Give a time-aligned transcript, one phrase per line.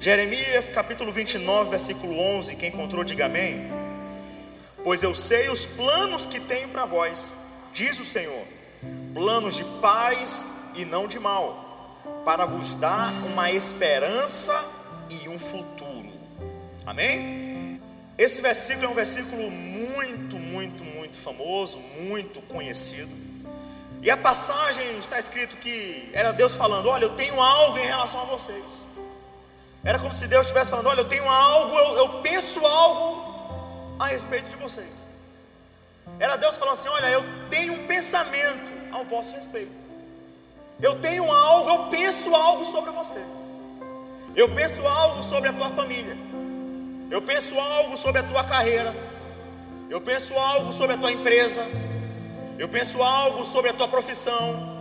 [0.00, 2.54] Jeremias capítulo 29, versículo 11.
[2.54, 3.68] Quem encontrou, diga amém.
[4.84, 7.32] Pois eu sei os planos que tenho para vós,
[7.72, 8.44] diz o Senhor,
[9.12, 14.54] planos de paz e não de mal, para vos dar uma esperança
[15.10, 16.12] e um futuro.
[16.86, 17.80] Amém?
[18.16, 23.10] Esse versículo é um versículo muito, muito, muito famoso, muito conhecido.
[24.00, 28.22] E a passagem está escrito que era Deus falando: Olha, eu tenho algo em relação
[28.22, 28.86] a vocês.
[29.84, 34.06] Era como se Deus estivesse falando: Olha, eu tenho algo, eu, eu penso algo a
[34.06, 35.02] respeito de vocês.
[36.18, 39.88] Era Deus falando assim: Olha, eu tenho um pensamento ao vosso respeito.
[40.80, 43.22] Eu tenho algo, eu penso algo sobre você.
[44.36, 46.16] Eu penso algo sobre a tua família.
[47.10, 48.94] Eu penso algo sobre a tua carreira.
[49.90, 51.66] Eu penso algo sobre a tua empresa.
[52.58, 54.78] Eu penso algo sobre a tua profissão.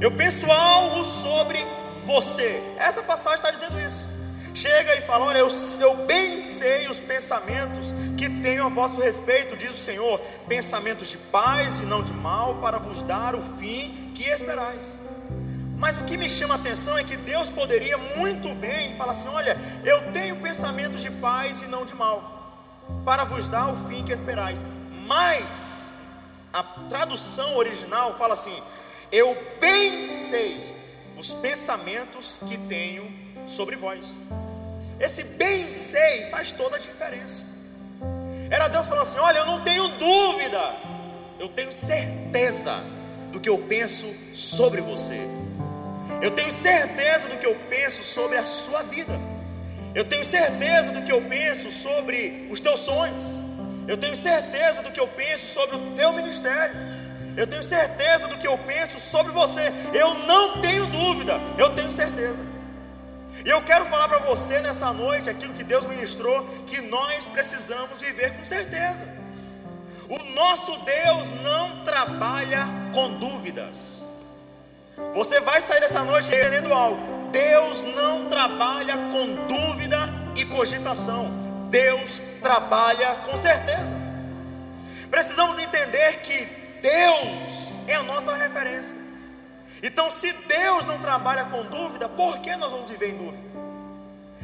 [0.00, 1.58] Eu penso algo sobre
[2.06, 2.62] você.
[2.78, 4.13] Essa passagem está dizendo isso.
[4.54, 5.48] Chega e fala: Olha, eu,
[5.80, 11.18] eu bem sei os pensamentos que tenho a vosso respeito, diz o Senhor, pensamentos de
[11.18, 14.92] paz e não de mal, para vos dar o fim que esperais.
[15.76, 19.26] Mas o que me chama a atenção é que Deus poderia muito bem falar assim:
[19.26, 22.62] Olha, eu tenho pensamentos de paz e não de mal,
[23.04, 24.64] para vos dar o fim que esperais.
[25.04, 25.88] Mas
[26.52, 28.56] a tradução original fala assim:
[29.10, 30.64] Eu bem sei
[31.18, 33.04] os pensamentos que tenho
[33.46, 34.14] sobre vós.
[35.00, 37.44] Esse bem sei faz toda a diferença.
[38.50, 40.74] Era Deus falando assim: Olha, eu não tenho dúvida,
[41.40, 42.72] eu tenho certeza
[43.32, 45.20] do que eu penso sobre você.
[46.22, 49.12] Eu tenho certeza do que eu penso sobre a sua vida.
[49.94, 53.24] Eu tenho certeza do que eu penso sobre os teus sonhos.
[53.86, 56.74] Eu tenho certeza do que eu penso sobre o teu ministério.
[57.36, 59.72] Eu tenho certeza do que eu penso sobre você.
[59.92, 62.53] Eu não tenho dúvida, eu tenho certeza.
[63.44, 68.00] E eu quero falar para você nessa noite aquilo que Deus ministrou, que nós precisamos
[68.00, 69.06] viver com certeza.
[70.08, 74.02] O nosso Deus não trabalha com dúvidas.
[75.14, 77.30] Você vai sair dessa noite entendendo algo.
[77.30, 79.98] Deus não trabalha com dúvida
[80.36, 81.28] e cogitação.
[81.68, 83.94] Deus trabalha com certeza.
[85.10, 86.44] Precisamos entender que
[86.80, 88.98] Deus é a nossa referência.
[89.84, 93.44] Então, se Deus não trabalha com dúvida, por que nós vamos viver em dúvida?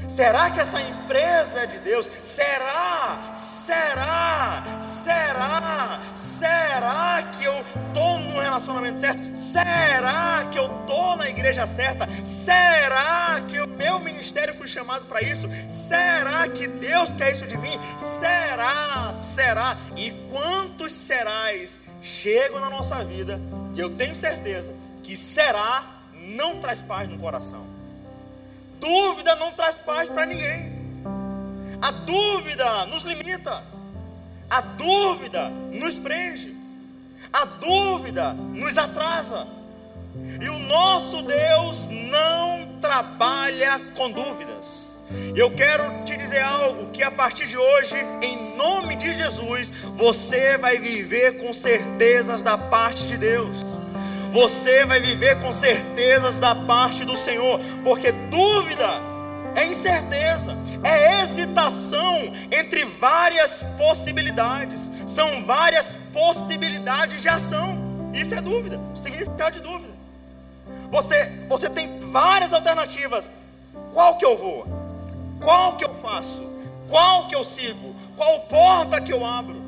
[0.06, 2.06] Será que essa empresa é de Deus?
[2.22, 3.32] Será?
[3.34, 4.62] Será?
[4.78, 6.00] Será?
[6.14, 9.34] Será que eu estou no relacionamento certo?
[9.34, 12.06] Será que eu estou na igreja certa?
[12.22, 15.48] Será que o meu ministério foi chamado para isso?
[15.68, 17.80] Será que Deus quer isso de mim?
[17.98, 19.10] Será?
[19.14, 19.78] Será?
[19.96, 23.40] E quantos serais chegam na nossa vida?
[23.74, 25.84] E eu tenho certeza que será
[26.14, 27.66] não traz paz no coração.
[28.78, 30.72] Dúvida não traz paz para ninguém.
[31.82, 33.60] A dúvida nos limita.
[34.48, 36.56] A dúvida nos prende.
[37.32, 39.48] A dúvida nos atrasa.
[40.40, 44.92] E o nosso Deus não trabalha com dúvidas.
[45.34, 50.56] Eu quero te dizer algo que a partir de hoje, em nome de Jesus, você
[50.56, 53.79] vai viver com certezas da parte de Deus
[54.30, 58.88] você vai viver com certezas da parte do Senhor, porque dúvida
[59.54, 67.78] é incerteza, é hesitação entre várias possibilidades, são várias possibilidades de ação.
[68.14, 69.90] Isso é dúvida, significado de dúvida.
[70.90, 73.30] Você, você tem várias alternativas.
[73.92, 74.66] Qual que eu vou?
[75.40, 76.42] Qual que eu faço?
[76.88, 77.94] Qual que eu sigo?
[78.16, 79.60] Qual porta que eu abro?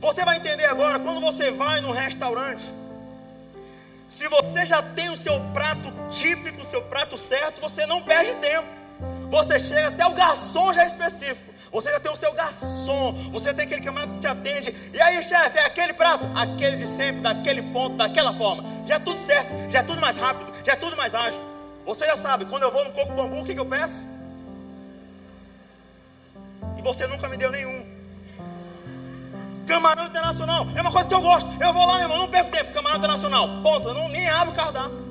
[0.00, 2.64] Você vai entender agora quando você vai no restaurante.
[4.14, 8.32] Se você já tem o seu prato típico, o seu prato certo, você não perde
[8.36, 8.68] tempo.
[9.28, 11.52] Você chega até o garçom já é específico.
[11.72, 14.72] Você já tem o seu garçom, você tem aquele camarada que te atende.
[14.92, 16.24] E aí, chefe, é aquele prato?
[16.32, 18.62] Aquele de sempre, daquele ponto, daquela forma.
[18.86, 21.42] Já é tudo certo, já é tudo mais rápido, já é tudo mais ágil.
[21.84, 24.06] Você já sabe, quando eu vou no coco bambu, o que, que eu peço?
[26.78, 27.83] E você nunca me deu nenhum.
[29.74, 31.50] Camarão internacional é uma coisa que eu gosto.
[31.60, 32.72] Eu vou lá, meu irmão, não perco tempo.
[32.72, 33.88] Camarão internacional, ponto.
[33.88, 35.04] Eu não, nem abro o cardápio.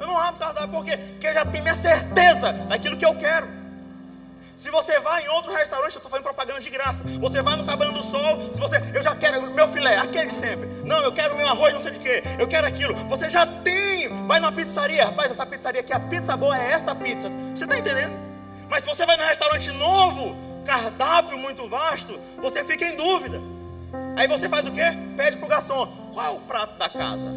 [0.00, 3.14] Eu não abro o cardápio porque, porque eu já tenho minha certeza daquilo que eu
[3.16, 3.46] quero.
[4.56, 7.04] Se você vai em outro restaurante, eu estou fazendo propaganda de graça.
[7.20, 10.34] Você vai no Cabana do Sol, se você, eu já quero meu filé, aquele de
[10.34, 10.66] sempre.
[10.82, 12.22] Não, eu quero meu arroz, não sei de quê.
[12.38, 12.94] Eu quero aquilo.
[13.10, 14.08] Você já tem.
[14.26, 17.30] Vai numa pizzaria, rapaz, essa pizzaria aqui, a pizza boa é essa pizza.
[17.54, 18.14] Você está entendendo?
[18.70, 20.34] Mas se você vai num restaurante novo,
[20.64, 23.55] cardápio muito vasto, você fica em dúvida.
[24.16, 24.84] Aí você faz o quê?
[25.16, 27.28] Pede para o garçom: qual é o prato da casa?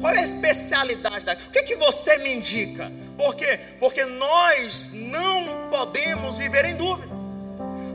[0.00, 1.34] Qual é a especialidade da?
[1.34, 2.90] O que, que você me indica?
[3.16, 3.60] Por quê?
[3.78, 7.14] Porque nós não podemos viver em dúvida.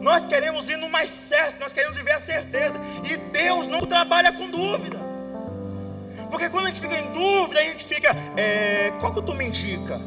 [0.02, 2.80] Nós queremos ir no mais certo, nós queremos viver a certeza.
[3.10, 5.00] E Deus não trabalha com dúvida.
[6.30, 9.46] Porque quando a gente fica em dúvida, a gente fica, é, qual que tu me
[9.46, 10.00] indica?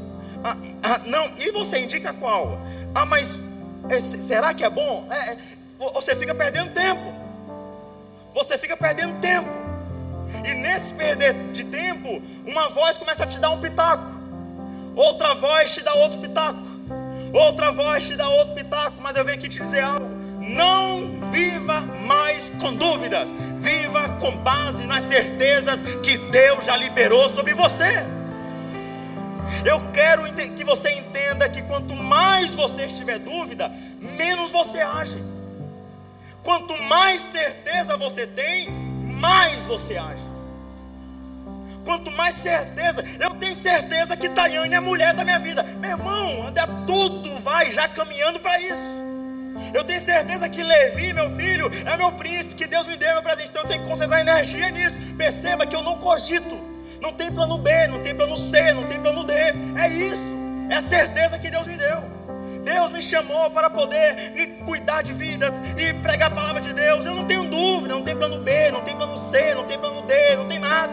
[0.44, 2.60] Ah, ah, não, e você indica qual?
[2.94, 3.44] Ah, mas
[3.90, 5.08] é, será que é bom?
[5.10, 5.38] É, é
[5.94, 7.27] você fica perdendo tempo.
[8.38, 9.49] Você fica perdendo tempo.
[10.44, 14.06] E nesse perder de tempo, uma voz começa a te dar um pitaco.
[14.94, 16.62] Outra voz te dá outro pitaco.
[17.32, 19.02] Outra voz te dá outro pitaco.
[19.02, 20.08] Mas eu venho aqui te dizer algo.
[20.40, 23.35] Não viva mais com dúvidas.
[23.58, 28.06] Viva com base nas certezas que Deus já liberou sobre você.
[29.64, 33.69] Eu quero que você entenda que quanto mais você estiver dúvida,
[34.00, 35.38] menos você age.
[36.48, 38.70] Quanto mais certeza você tem,
[39.20, 40.22] mais você age.
[41.84, 45.62] Quanto mais certeza, eu tenho certeza que Tayane é a mulher da minha vida.
[45.62, 46.50] Meu irmão,
[46.86, 48.96] tudo vai já caminhando para isso.
[49.74, 53.22] Eu tenho certeza que Levi, meu filho, é meu príncipe, que Deus me deu meu
[53.22, 53.50] presente.
[53.50, 54.98] Então eu tenho que concentrar energia nisso.
[55.18, 56.58] Perceba que eu não cogito.
[57.02, 59.34] Não tem plano B, não tem plano C, não tem plano D.
[59.34, 60.34] É isso.
[60.70, 62.18] É a certeza que Deus me deu.
[62.69, 64.15] Deus me chamou para poder
[64.67, 67.05] cuidar de vidas e pregar a palavra de Deus.
[67.06, 70.03] Eu não tenho dúvida, não tem plano B, não tem plano C, não tem plano
[70.03, 70.93] D, não tem nada.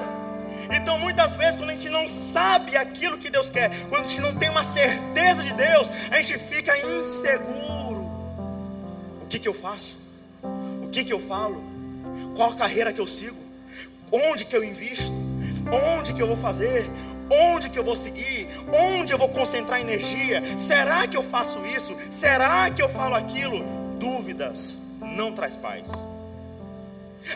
[0.71, 4.21] Então, muitas vezes, quando a gente não sabe aquilo que Deus quer, quando a gente
[4.21, 8.09] não tem uma certeza de Deus, a gente fica inseguro.
[9.21, 9.97] O que, que eu faço?
[10.81, 11.61] O que, que eu falo?
[12.35, 13.37] Qual a carreira que eu sigo?
[14.11, 15.13] Onde que eu invisto?
[15.97, 16.89] Onde que eu vou fazer?
[17.29, 18.47] Onde que eu vou seguir?
[18.71, 20.43] Onde eu vou concentrar energia?
[20.57, 21.95] Será que eu faço isso?
[22.11, 23.63] Será que eu falo aquilo?
[23.99, 25.91] Dúvidas não traz paz.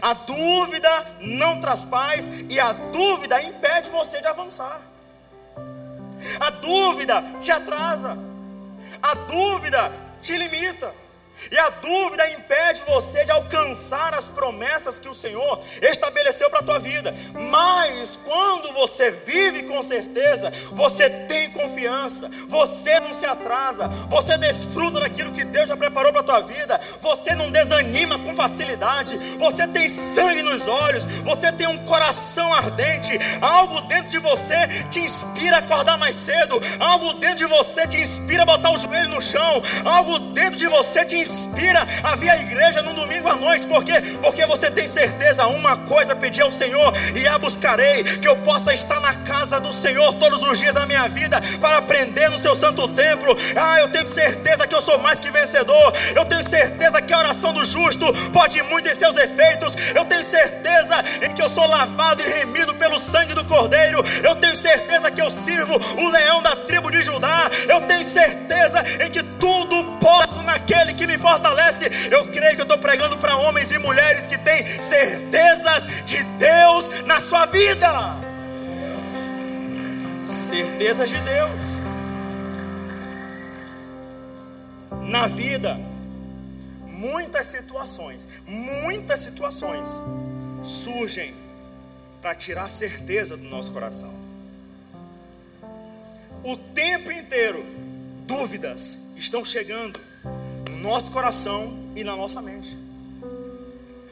[0.01, 0.89] A dúvida
[1.21, 4.79] não traz paz e a dúvida impede você de avançar.
[6.39, 8.17] A dúvida te atrasa.
[9.01, 9.91] A dúvida
[10.21, 10.93] te limita.
[11.51, 16.63] E a dúvida impede você de alcançar as promessas que o Senhor estabeleceu para a
[16.63, 17.13] tua vida.
[17.33, 21.48] Mas quando você vive com certeza, você tem
[21.79, 26.41] confiança, você não se atrasa, você desfruta daquilo que Deus já preparou para a tua
[26.41, 32.53] vida, você não desanima com facilidade, você tem sangue nos olhos, você tem um coração
[32.53, 37.87] ardente, algo dentro de você te inspira a acordar mais cedo, algo dentro de você
[37.87, 42.15] te inspira a botar o joelho no chão, algo dentro de você te inspira a
[42.15, 46.41] vir à igreja no domingo à noite, porque porque você tem certeza uma coisa pedir
[46.41, 50.59] ao Senhor e a buscarei, que eu possa estar na casa do Senhor todos os
[50.59, 53.37] dias da minha vida para aprender no seu santo templo.
[53.55, 55.93] Ah, eu tenho certeza que eu sou mais que vencedor.
[56.15, 59.73] Eu tenho certeza que a oração do justo pode muito em seus efeitos.
[59.93, 64.03] Eu tenho certeza em que eu sou lavado e remido pelo sangue do Cordeiro.
[64.23, 67.47] Eu tenho certeza que eu sirvo o leão da tribo de Judá.
[67.67, 72.09] Eu tenho certeza em que tudo posso naquele que me fortalece.
[72.09, 77.03] Eu creio que eu estou pregando para homens e mulheres que têm certezas de Deus
[77.05, 78.28] na sua vida.
[80.19, 81.61] Certezas de Deus.
[85.03, 85.79] Na vida,
[86.87, 89.89] muitas situações, muitas situações
[90.61, 91.33] surgem
[92.21, 94.13] para tirar a certeza do nosso coração.
[96.43, 97.65] O tempo inteiro,
[98.27, 99.99] dúvidas estão chegando
[100.81, 102.77] nosso coração e na nossa mente.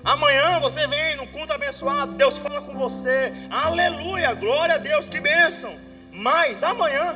[0.03, 5.19] Amanhã você vem no culto abençoado, Deus fala com você, aleluia, glória a Deus, que
[5.19, 5.87] bênção.
[6.17, 7.15] Mas amanhã,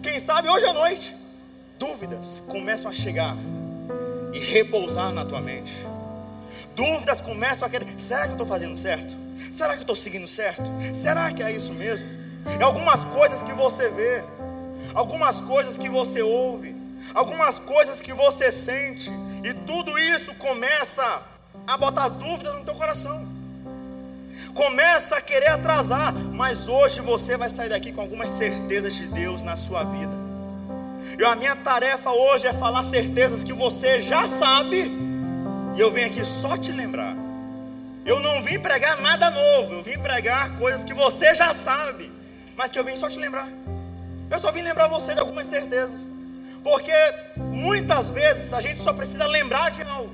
[0.00, 1.16] quem sabe hoje à noite,
[1.76, 3.36] dúvidas começam a chegar
[4.32, 5.74] e repousar na tua mente.
[6.76, 9.12] Dúvidas começam a querer: será que eu estou fazendo certo?
[9.50, 10.62] Será que eu estou seguindo certo?
[10.94, 12.08] Será que é isso mesmo?
[12.60, 14.22] É algumas coisas que você vê,
[14.94, 16.76] algumas coisas que você ouve,
[17.12, 19.10] algumas coisas que você sente,
[19.42, 21.22] e tudo isso começa
[21.66, 23.29] a botar dúvidas no teu coração.
[24.54, 29.42] Começa a querer atrasar, mas hoje você vai sair daqui com algumas certezas de Deus
[29.42, 30.12] na sua vida.
[31.18, 34.90] E a minha tarefa hoje é falar certezas que você já sabe,
[35.76, 37.14] e eu venho aqui só te lembrar.
[38.04, 42.10] Eu não vim pregar nada novo, eu vim pregar coisas que você já sabe,
[42.56, 43.48] mas que eu vim só te lembrar.
[44.30, 46.08] Eu só vim lembrar você de algumas certezas.
[46.62, 46.92] Porque
[47.36, 50.12] muitas vezes a gente só precisa lembrar de algo.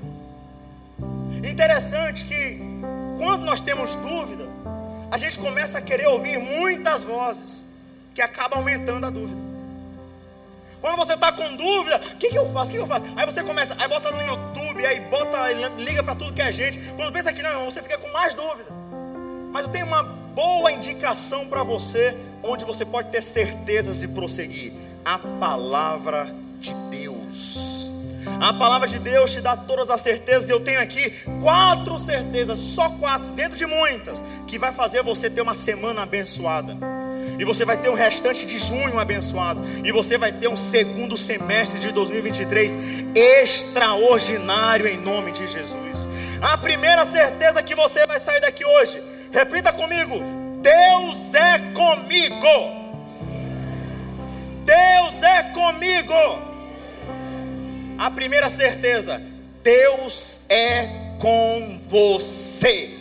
[1.43, 2.66] Interessante que
[3.17, 4.47] quando nós temos dúvida,
[5.11, 7.65] a gente começa a querer ouvir muitas vozes
[8.13, 9.47] que acabam aumentando a dúvida.
[10.79, 12.69] Quando você está com dúvida, o que, que, eu faço?
[12.69, 13.05] O que, que, eu faço?
[13.15, 16.79] Aí você começa, aí bota no YouTube, aí bota, liga para tudo que é gente.
[16.95, 18.69] Quando pensa que não, você fica com mais dúvida.
[19.51, 24.71] Mas eu tenho uma boa indicação para você onde você pode ter certezas e prosseguir?
[25.03, 27.76] A palavra de Deus.
[28.39, 30.49] A palavra de Deus te dá todas as certezas.
[30.49, 31.09] Eu tenho aqui
[31.41, 36.77] quatro certezas, só quatro, dentro de muitas, que vai fazer você ter uma semana abençoada.
[37.39, 39.61] E você vai ter um restante de junho abençoado.
[39.83, 42.77] E você vai ter um segundo semestre de 2023
[43.15, 46.07] extraordinário em nome de Jesus.
[46.41, 49.01] A primeira certeza que você vai sair daqui hoje,
[49.31, 50.21] repita comigo:
[50.61, 52.77] Deus é comigo.
[54.63, 56.46] Deus é comigo.
[57.97, 59.19] A primeira certeza,
[59.63, 62.95] Deus é com você.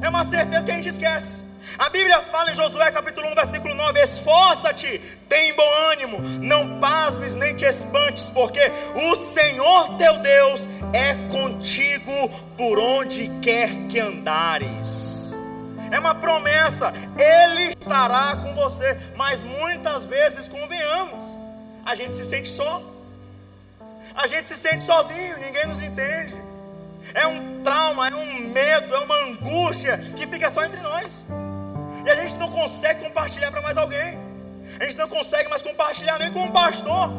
[0.00, 1.44] É uma certeza que a gente esquece.
[1.76, 7.34] A Bíblia fala em Josué capítulo 1, versículo 9: Esforça-te, tem bom ânimo, não pasmes
[7.34, 8.60] nem te espantes, porque
[8.94, 15.34] o Senhor teu Deus é contigo por onde quer que andares.
[15.90, 21.24] É uma promessa, Ele estará com você, mas muitas vezes, convenhamos,
[21.84, 22.95] a gente se sente só,
[24.16, 26.34] a gente se sente sozinho, ninguém nos entende.
[27.12, 31.26] É um trauma, é um medo, é uma angústia que fica só entre nós.
[32.04, 34.18] E a gente não consegue compartilhar para mais alguém.
[34.80, 37.10] A gente não consegue mais compartilhar nem com o pastor.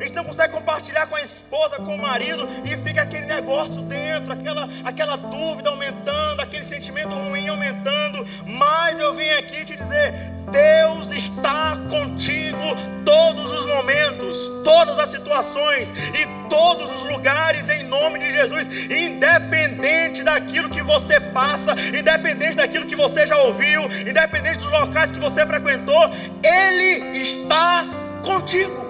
[0.00, 3.82] A gente não consegue compartilhar com a esposa, com o marido, e fica aquele negócio
[3.82, 8.26] dentro, aquela, aquela dúvida aumentando, aquele sentimento ruim aumentando.
[8.46, 10.14] Mas eu vim aqui te dizer:
[10.50, 12.56] Deus está contigo
[13.04, 20.22] todos os momentos, todas as situações e todos os lugares em nome de Jesus, independente
[20.22, 25.44] daquilo que você passa, independente daquilo que você já ouviu, independente dos locais que você
[25.44, 26.10] frequentou,
[26.42, 27.84] Ele está
[28.24, 28.89] contigo.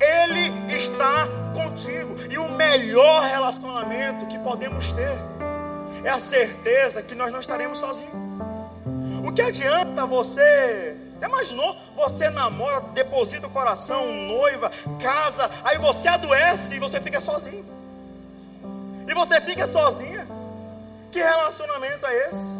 [0.00, 2.16] Ele está contigo.
[2.30, 5.18] E o melhor relacionamento que podemos ter
[6.04, 8.12] é a certeza que nós não estaremos sozinhos.
[9.24, 11.76] O que adianta você imaginou?
[11.96, 17.64] Você namora, deposita o coração, noiva, casa, aí você adoece e você fica sozinho.
[19.08, 20.26] E você fica sozinha.
[21.10, 22.58] Que relacionamento é esse?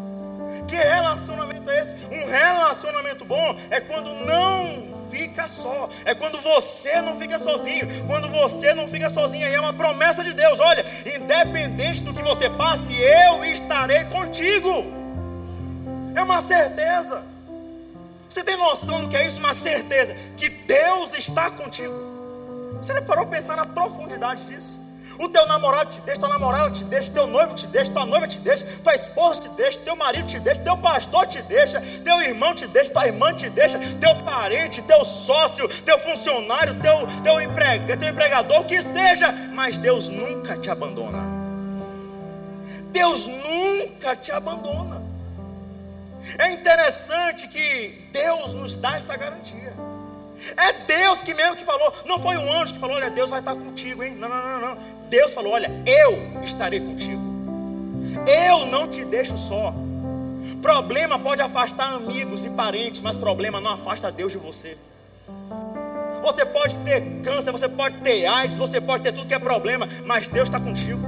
[0.67, 1.95] Que relacionamento é esse?
[2.05, 5.89] Um relacionamento bom é quando não fica só.
[6.05, 7.87] É quando você não fica sozinho.
[8.05, 10.59] Quando você não fica sozinho, aí é uma promessa de Deus.
[10.59, 14.69] Olha, independente do que você passe, eu estarei contigo.
[16.15, 17.23] É uma certeza.
[18.29, 19.39] Você tem noção do que é isso?
[19.39, 21.93] Uma certeza que Deus está contigo.
[22.77, 24.86] Você já parou para pensar na profundidade disso?
[25.19, 28.27] O teu namorado te deixa, tua namorada te deixa, teu noivo te deixa, tua noiva
[28.27, 32.21] te deixa, tua esposa te deixa, teu marido te deixa, teu pastor te deixa, teu
[32.21, 37.41] irmão te deixa, tua irmã te deixa, teu parente, teu sócio, teu funcionário, teu, teu,
[37.41, 41.23] emprega, teu empregador, que seja, mas Deus nunca te abandona.
[42.91, 45.03] Deus nunca te abandona.
[46.37, 49.73] É interessante que Deus nos dá essa garantia.
[50.55, 53.39] É Deus que mesmo que falou, não foi um anjo que falou, olha, Deus vai
[53.39, 54.15] estar contigo, hein?
[54.15, 54.96] Não, não, não, não.
[55.09, 57.21] Deus falou, olha, eu estarei contigo.
[58.27, 59.73] Eu não te deixo só.
[60.61, 64.77] Problema pode afastar amigos e parentes, mas problema não afasta Deus de você.
[66.21, 69.87] Você pode ter câncer, você pode ter AIDS, você pode ter tudo que é problema,
[70.05, 70.99] mas Deus está contigo.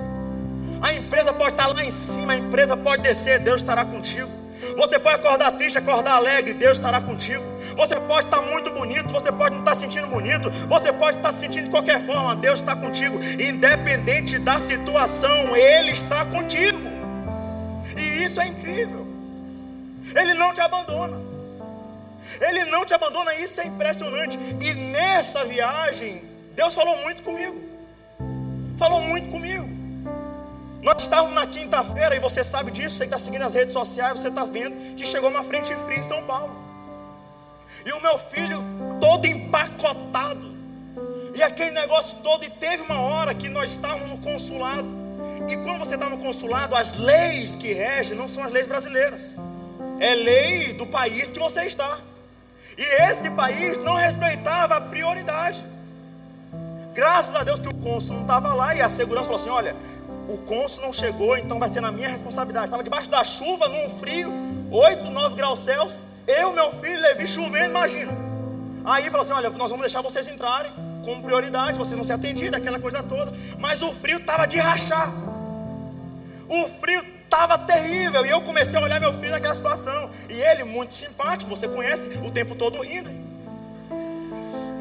[0.81, 4.29] A empresa pode estar lá em cima, a empresa pode descer, Deus estará contigo.
[4.77, 7.43] Você pode acordar triste, acordar alegre, Deus estará contigo.
[7.79, 11.63] Você pode estar muito bonito, você pode não estar sentindo bonito, você pode estar sentindo
[11.63, 16.77] de qualquer forma, Deus está contigo, independente da situação, Ele está contigo.
[17.97, 19.07] E isso é incrível.
[20.13, 21.21] Ele não te abandona.
[22.41, 24.37] Ele não te abandona, isso é impressionante.
[24.59, 26.21] E nessa viagem,
[26.57, 27.61] Deus falou muito comigo.
[28.77, 29.69] Falou muito comigo.
[30.81, 34.27] Nós estávamos na quinta-feira e você sabe disso, você está seguindo as redes sociais, você
[34.27, 36.68] está vendo que chegou uma frente fria em São Paulo.
[37.85, 38.63] E o meu filho
[38.99, 40.49] todo empacotado.
[41.35, 44.87] E aquele negócio todo, e teve uma hora que nós estávamos no consulado.
[45.47, 49.35] E quando você está no consulado, as leis que regem não são as leis brasileiras.
[49.99, 51.99] É lei do país que você está.
[52.77, 55.59] E esse país não respeitava a prioridade.
[56.93, 59.75] Graças a Deus que o cônsul não estava lá e a segurança falou assim: olha,
[60.27, 62.65] o cônsul não chegou, então vai ser na minha responsabilidade.
[62.65, 64.31] Estava debaixo da chuva, num frio,
[64.71, 66.03] 8, 9 graus Celsius.
[66.39, 68.11] Eu, meu filho, Levi chovendo, imagina.
[68.85, 70.71] Aí falou assim: olha, nós vamos deixar vocês entrarem
[71.03, 73.31] como prioridade, vocês não se atendiam, aquela coisa toda.
[73.57, 75.11] Mas o frio estava de rachar.
[76.47, 78.25] O frio estava terrível.
[78.25, 80.09] E eu comecei a olhar meu filho naquela situação.
[80.29, 83.09] E ele, muito simpático, você conhece, o tempo todo rindo.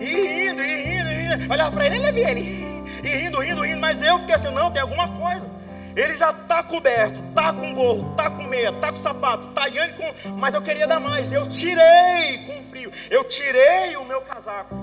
[0.01, 1.53] E rindo, e rindo, e rindo.
[1.53, 2.41] Olhava para ele, ele, ele,
[3.03, 5.58] e rindo, rindo, rindo, mas eu fiquei assim, não, tem alguma coisa.
[5.99, 9.95] Ele já está coberto, está com gorro, está com meia, está com sapato, está indo
[9.95, 10.31] com.
[10.39, 11.33] Mas eu queria dar mais.
[11.33, 12.93] Eu tirei com frio.
[13.11, 14.77] Eu tirei o meu casaco.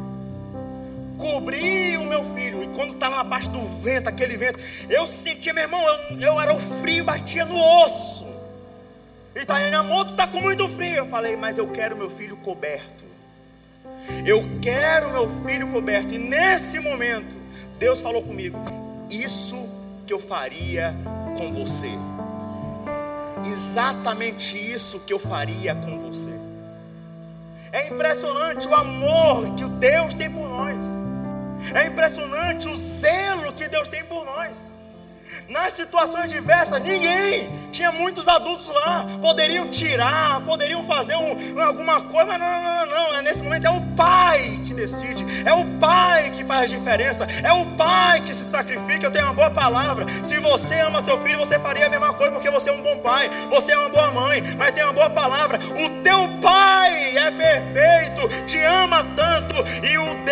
[1.18, 2.62] Cobri o meu filho.
[2.62, 6.42] E quando estava na parte do vento, aquele vento, eu sentia, meu irmão, eu, eu
[6.42, 8.28] era o frio, batia no osso.
[9.34, 10.96] E tá aí, amor, tu tá com muito frio.
[10.96, 13.06] Eu falei, mas eu quero meu filho coberto.
[14.26, 16.14] Eu quero meu filho coberto.
[16.14, 17.38] E nesse momento,
[17.80, 18.60] Deus falou comigo:
[19.10, 19.75] Isso
[20.06, 20.96] que eu faria
[21.38, 21.92] com você.
[23.46, 26.32] Exatamente isso que eu faria com você.
[27.72, 30.84] É impressionante o amor que Deus tem por nós.
[31.74, 34.70] É impressionante o zelo que Deus tem por nós.
[35.50, 42.26] Nas situações diversas, ninguém, tinha muitos adultos lá, poderiam tirar, poderiam fazer um, alguma coisa,
[42.26, 46.32] mas não, não, não, não, nesse momento é o pai que decide, é o pai
[46.32, 49.06] que faz a diferença, é o pai que se sacrifica.
[49.06, 50.06] Eu tenho uma boa palavra.
[50.24, 52.98] Se você ama seu filho, você faria a mesma coisa, porque você é um bom
[53.00, 55.60] pai, você é uma boa mãe, mas tem uma boa palavra.
[55.60, 60.25] O teu pai é perfeito, te ama tanto, e o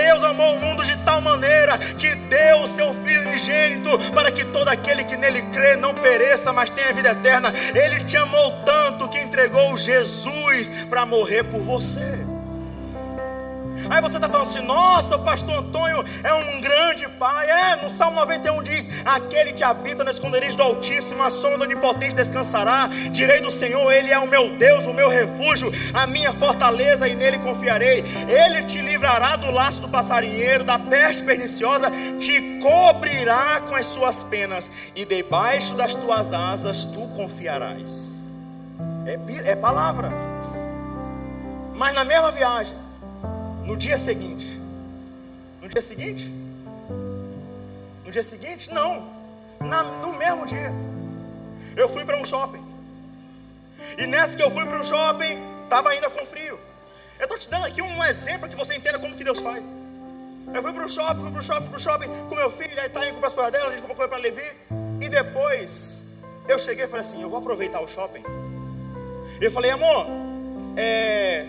[3.43, 7.51] unigênito para que todo aquele que nele crê não pereça, mas tenha vida eterna.
[7.75, 12.32] Ele te amou tanto que entregou Jesus para morrer por você.
[13.89, 17.49] Aí você está falando assim: nossa, o pastor Antônio é um grande pai.
[17.49, 21.63] É, no Salmo 91 diz: aquele que habita no esconderijo do Altíssimo, a sombra do
[21.63, 22.89] Onipotente descansará.
[23.11, 27.15] Direi do Senhor: Ele é o meu Deus, o meu refúgio, a minha fortaleza, e
[27.15, 28.03] nele confiarei.
[28.27, 34.23] Ele te livrará do laço do passarinheiro, da peste perniciosa, te cobrirá com as suas
[34.23, 38.11] penas, e debaixo das tuas asas tu confiarás.
[39.05, 40.11] É, é palavra.
[41.75, 42.77] Mas na mesma viagem,
[43.65, 44.59] no dia seguinte.
[45.61, 46.27] No dia seguinte?
[48.05, 48.73] No dia seguinte?
[48.73, 49.07] Não.
[49.59, 50.71] Na, no mesmo dia.
[51.75, 52.63] Eu fui para um shopping.
[53.97, 56.59] E nessa que eu fui para um shopping, estava ainda com frio.
[57.19, 59.75] Eu estou te dando aqui um exemplo que você entenda como que Deus faz.
[60.53, 62.51] Eu fui para o shopping, fui para o shopping, fui para o shopping com meu
[62.51, 64.51] filho, aí tá indo comprar as coisas dela, a gente comprou coisa para Levi.
[64.99, 66.03] E depois
[66.47, 68.23] eu cheguei e falei assim, eu vou aproveitar o shopping.
[69.39, 70.05] Eu falei, amor,
[70.75, 71.45] é,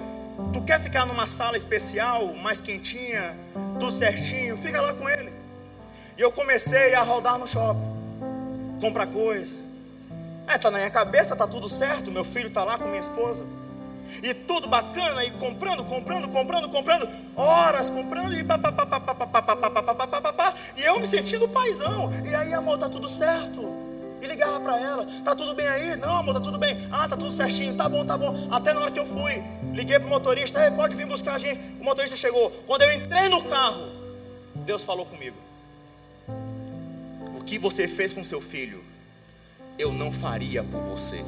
[0.52, 3.36] Tu quer ficar numa sala especial, mais quentinha,
[3.78, 4.56] tudo certinho?
[4.56, 5.32] Fica lá com ele.
[6.18, 7.80] E eu comecei a rodar no shopping,
[8.80, 9.56] comprar coisa.
[10.46, 12.10] É, tá na minha cabeça, tá tudo certo.
[12.10, 13.44] Meu filho tá lá com minha esposa.
[14.22, 18.44] E tudo bacana, e comprando, comprando, comprando, comprando, horas comprando, e
[20.76, 22.12] E eu me sentindo paizão.
[22.24, 23.83] E aí, amor, tá tudo certo
[24.24, 25.96] e ligava para ela: Tá tudo bem aí?
[25.96, 26.76] Não, amor, tá tudo bem.
[26.90, 28.48] Ah, tá tudo certinho, tá bom, tá bom.
[28.50, 31.60] Até na hora que eu fui, liguei pro motorista: Ei, pode vir buscar a gente.
[31.80, 32.50] O motorista chegou.
[32.66, 33.88] Quando eu entrei no carro,
[34.54, 35.36] Deus falou comigo:
[37.38, 38.82] O que você fez com seu filho,
[39.78, 41.24] eu não faria por você.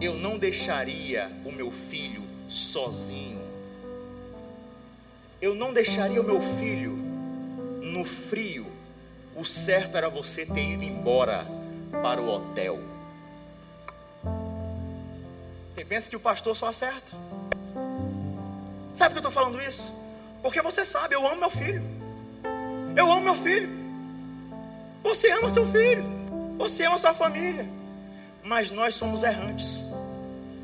[0.00, 3.42] Eu não deixaria o meu filho sozinho.
[5.40, 6.92] Eu não deixaria o meu filho
[7.82, 8.73] no frio
[9.36, 11.46] o certo era você ter ido embora
[12.02, 12.80] para o hotel.
[15.70, 17.12] Você pensa que o pastor só acerta?
[18.92, 19.92] Sabe por que eu estou falando isso?
[20.40, 21.82] Porque você sabe, eu amo meu filho.
[22.96, 23.68] Eu amo meu filho.
[25.02, 26.04] Você ama seu filho.
[26.56, 27.66] Você ama sua família.
[28.44, 29.90] Mas nós somos errantes.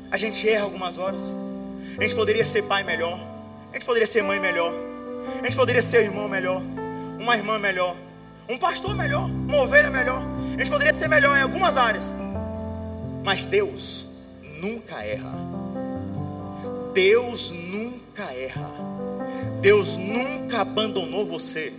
[0.09, 1.23] A gente erra algumas horas.
[1.97, 3.19] A gente poderia ser pai melhor.
[3.71, 4.73] A gente poderia ser mãe melhor.
[5.41, 6.61] A gente poderia ser irmão melhor.
[7.19, 7.95] Uma irmã melhor
[8.51, 10.21] um pastor melhor, uma ovelha melhor.
[10.55, 12.13] A gente poderia ser melhor em algumas áreas.
[13.23, 14.07] Mas Deus
[14.61, 15.33] nunca erra.
[16.93, 18.69] Deus nunca erra.
[19.61, 21.73] Deus nunca abandonou você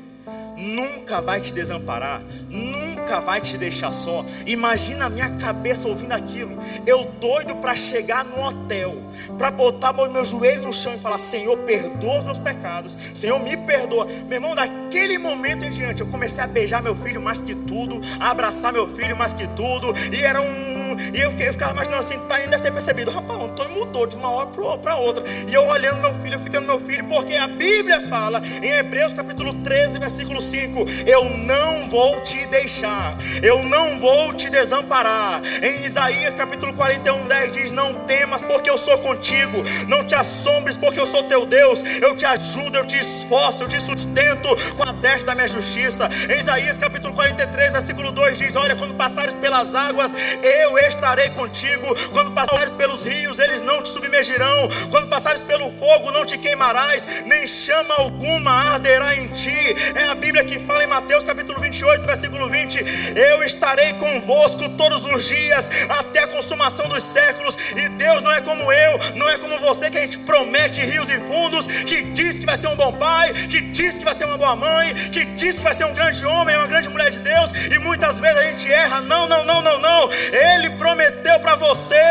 [0.57, 4.25] nunca vai te desamparar, nunca vai te deixar só.
[4.47, 6.57] Imagina a minha cabeça ouvindo aquilo.
[6.87, 8.97] Eu doido para chegar no hotel,
[9.39, 13.57] para botar meu joelho no chão e falar: Senhor, perdoa os meus pecados, Senhor, me
[13.57, 14.07] perdoa.
[14.27, 18.01] Meu irmão, daquele momento em diante, eu comecei a beijar meu filho mais que tudo,
[18.21, 20.72] a abraçar meu filho mais que tudo, e era um
[21.15, 24.17] e eu, eu ficava imaginando assim, pai deve ter percebido, rapaz, o Antônio mudou de
[24.17, 25.25] uma hora para outra.
[25.49, 29.55] E eu olhando meu filho, ficando meu filho, porque a Bíblia fala em Hebreus capítulo
[29.63, 35.43] 13, versículo 5: Eu não vou te deixar, eu não vou te desamparar.
[35.63, 40.77] Em Isaías capítulo 41, 10 diz: Não temas, porque eu sou contigo, não te assombres,
[40.77, 44.83] porque eu sou teu Deus, eu te ajudo, eu te esforço, eu te sustento com
[44.83, 46.09] a destra da minha justiça.
[46.29, 51.95] Em Isaías capítulo 43, versículo 2 diz: Olha, quando passares pelas águas, eu estarei contigo.
[52.11, 54.69] Quando passares pelos rios, eles não te submergirão.
[54.91, 59.77] Quando passares pelo fogo, não te queimarás, nem chama alguma arderá em ti.
[59.95, 62.85] É a Bíblia que fala em Mateus capítulo 28, versículo 20:
[63.17, 67.57] Eu estarei convosco todos os dias, até a consumação dos séculos.
[67.77, 71.11] E Deus não é como eu, não é como você que a gente promete rios
[71.11, 74.25] e fundos, que diz que vai ser um bom pai, que diz que vai ser
[74.25, 77.21] uma boa mãe, que diz que vai ser um grande homem, uma grande mulher de
[77.21, 79.01] Deus, e muitas vezes a gente erra.
[79.01, 80.11] Não, não, não, não, não.
[80.13, 82.03] Ele prometeu para você,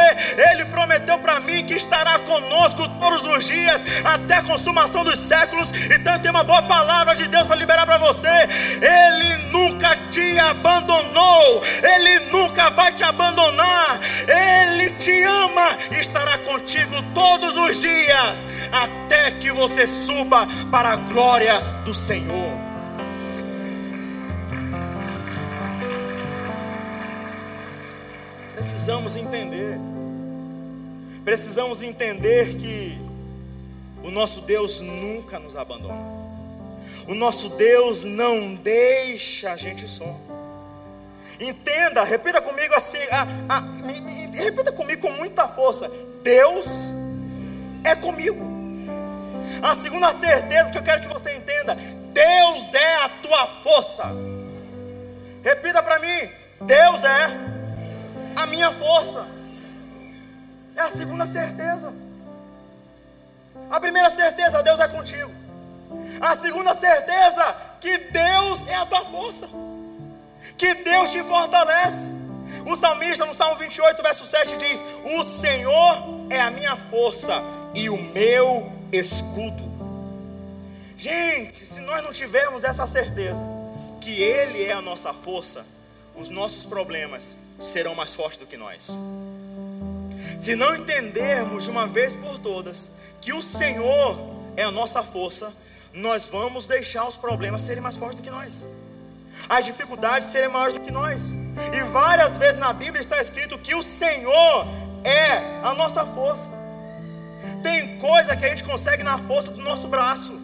[0.51, 5.69] ele prometeu para mim que estará conosco todos os dias, até a consumação dos séculos.
[5.91, 8.27] Então tem uma boa palavra de Deus para liberar para você.
[8.27, 13.99] Ele nunca te abandonou, ele nunca vai te abandonar.
[14.27, 20.95] Ele te ama e estará contigo todos os dias, até que você suba para a
[20.95, 22.60] glória do Senhor.
[28.61, 29.75] Precisamos entender,
[31.25, 32.95] precisamos entender que
[34.03, 35.99] o nosso Deus nunca nos abandona.
[37.07, 40.15] O nosso Deus não deixa a gente só.
[41.39, 45.91] Entenda, repita comigo assim, a, a, me, me, repita comigo com muita força.
[46.21, 46.67] Deus
[47.83, 48.45] é comigo.
[49.63, 51.73] A segunda certeza que eu quero que você entenda:
[52.13, 54.03] Deus é a tua força.
[55.43, 56.29] Repita para mim:
[56.67, 57.60] Deus é
[58.35, 59.25] a minha força.
[60.75, 61.93] É a segunda certeza.
[63.69, 65.31] A primeira certeza, Deus é contigo.
[66.19, 69.47] A segunda certeza, que Deus é a tua força
[70.57, 72.09] que Deus te fortalece.
[72.67, 74.83] O salmista, no Salmo 28, verso 7, diz:
[75.17, 77.41] O Senhor é a minha força
[77.73, 79.71] e o meu escudo.
[80.95, 83.43] Gente, se nós não tivermos essa certeza
[83.99, 85.65] que Ele é a nossa força,
[86.15, 88.89] os nossos problemas serão mais fortes do que nós.
[90.39, 94.17] Se não entendermos de uma vez por todas que o Senhor
[94.57, 95.53] é a nossa força,
[95.93, 98.65] nós vamos deixar os problemas serem mais fortes do que nós
[99.49, 101.31] as dificuldades serem maiores do que nós.
[101.73, 104.67] E várias vezes na Bíblia está escrito que o Senhor
[105.03, 106.51] é a nossa força.
[107.63, 110.39] Tem coisa que a gente consegue na força do nosso braço.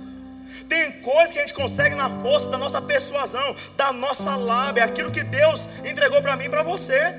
[0.67, 5.11] Tem coisa que a gente consegue na força da nossa persuasão, da nossa lábia, aquilo
[5.11, 7.15] que Deus entregou para mim e para você,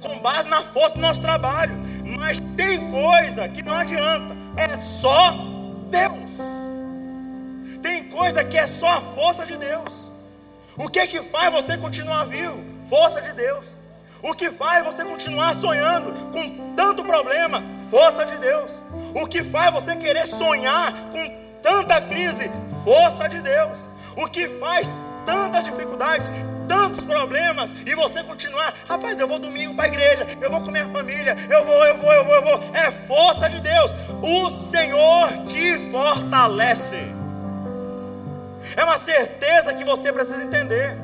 [0.00, 1.74] com base na força do nosso trabalho.
[2.18, 5.32] Mas tem coisa que não adianta, é só
[5.90, 6.26] Deus.
[7.82, 10.06] Tem coisa que é só a força de Deus.
[10.78, 12.62] O que que faz você continuar vivo?
[12.88, 13.74] Força de Deus.
[14.22, 17.62] O que faz você continuar sonhando com tanto problema?
[17.90, 18.72] Força de Deus.
[19.14, 22.48] O que faz você querer sonhar com tanta crise?
[22.84, 23.88] Força de Deus.
[24.16, 24.88] O que faz
[25.26, 26.30] tantas dificuldades,
[26.68, 30.70] tantos problemas e você continuar, rapaz, eu vou domingo para a igreja, eu vou com
[30.70, 32.60] minha família, eu vou, eu vou, eu vou, eu vou.
[32.72, 33.92] É força de Deus.
[34.22, 37.12] O Senhor te fortalece.
[38.76, 40.96] É uma certeza que você precisa entender.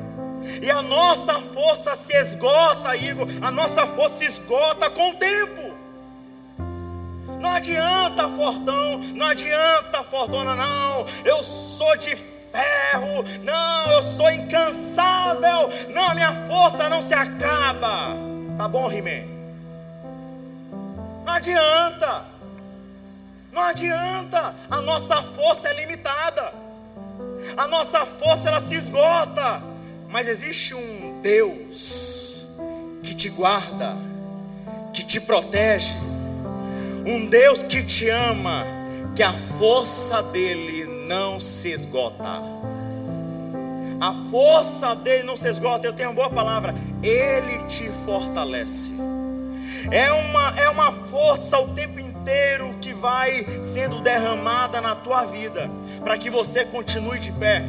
[0.61, 3.27] E a nossa força se esgota, Igor.
[3.41, 5.72] A nossa força se esgota com o tempo.
[7.43, 8.97] Não adianta, Fortão.
[9.13, 11.05] Não adianta, Fortuna, não.
[11.25, 13.23] Eu sou de ferro.
[13.43, 15.69] Não, eu sou incansável.
[15.93, 18.15] Não, minha força não se acaba.
[18.57, 19.25] Tá bom, Rimé?
[21.25, 22.25] Não adianta.
[23.51, 24.55] Não adianta.
[24.71, 26.63] A nossa força é limitada
[27.57, 29.61] a nossa força ela se esgota,
[30.09, 32.47] mas existe um Deus
[33.01, 33.95] que te guarda,
[34.93, 35.93] que te protege,
[37.05, 38.65] um Deus que te ama,
[39.15, 42.41] que a força dele não se esgota.
[43.99, 48.93] A força dele não se esgota, eu tenho uma boa palavra, ele te fortalece.
[49.91, 55.69] É uma, é uma força o tempo inteiro que vai sendo derramada na tua vida,
[56.03, 57.63] para que você continue de pé.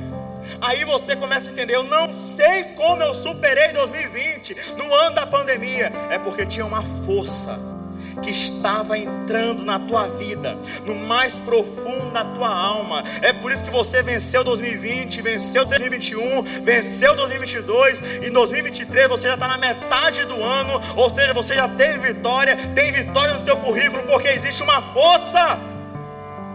[0.61, 5.27] Aí você começa a entender: eu não sei como eu superei 2020 no ano da
[5.27, 7.74] pandemia, é porque tinha uma força
[8.22, 13.03] que estava entrando na tua vida, no mais profundo da tua alma.
[13.22, 19.35] É por isso que você venceu 2020, venceu 2021, venceu 2022 e 2023 você já
[19.35, 23.57] está na metade do ano, ou seja, você já teve vitória, tem vitória no teu
[23.59, 25.59] currículo, porque existe uma força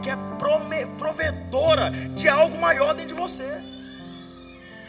[0.01, 0.17] que é
[0.97, 3.61] provedora de algo maior dentro de você.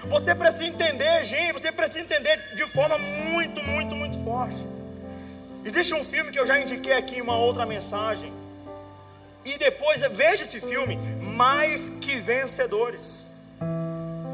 [0.08, 4.79] Você precisa entender, gente, você precisa entender de forma muito, muito, muito forte.
[5.64, 8.32] Existe um filme que eu já indiquei aqui em uma outra mensagem.
[9.44, 13.26] E depois veja esse filme, Mais que Vencedores.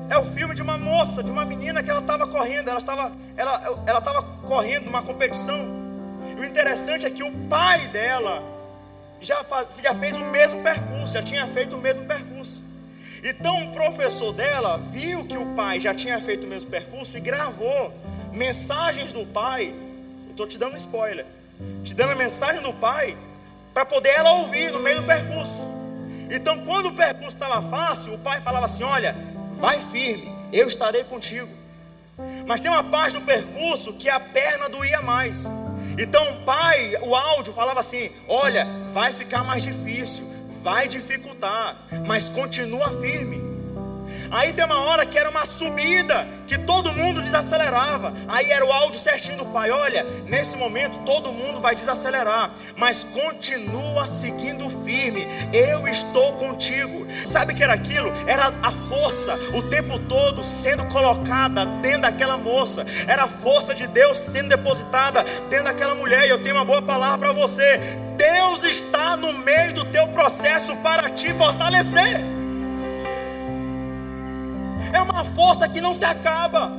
[0.09, 3.13] É o filme de uma moça, de uma menina que ela estava correndo, ela estava,
[3.37, 4.01] ela, ela
[4.47, 5.59] correndo numa competição
[6.37, 8.43] E o interessante é que o pai dela
[9.21, 12.63] já, faz, já fez o mesmo percurso, já tinha feito o mesmo percurso.
[13.25, 17.21] Então o professor dela viu que o pai já tinha feito o mesmo percurso e
[17.21, 17.93] gravou
[18.33, 19.75] mensagens do pai.
[20.37, 21.25] Estou te dando spoiler,
[21.83, 23.17] te dando a mensagem do pai
[23.73, 25.67] para poder ela ouvir no meio do percurso.
[26.31, 29.17] Então, quando o percurso estava fácil, o pai falava assim: Olha,
[29.53, 31.49] vai firme, eu estarei contigo.
[32.47, 35.47] Mas tem uma parte do percurso que a perna doía mais.
[35.99, 40.31] Então o pai, o áudio falava assim: Olha, vai ficar mais difícil,
[40.63, 43.46] vai dificultar, mas continua firme.
[44.31, 48.13] Aí tem uma hora que era uma subida, que todo mundo desacelerava.
[48.29, 53.05] Aí era o áudio certinho do pai: olha, nesse momento todo mundo vai desacelerar, mas
[53.05, 55.27] continua seguindo firme.
[55.53, 57.07] Eu estou contigo.
[57.25, 58.13] Sabe o que era aquilo?
[58.27, 62.87] Era a força o tempo todo sendo colocada dentro daquela moça.
[63.07, 66.27] Era a força de Deus sendo depositada dentro daquela mulher.
[66.27, 67.79] E eu tenho uma boa palavra para você.
[68.17, 72.36] Deus está no meio do teu processo para te fortalecer
[74.93, 76.71] é uma força que não se acaba.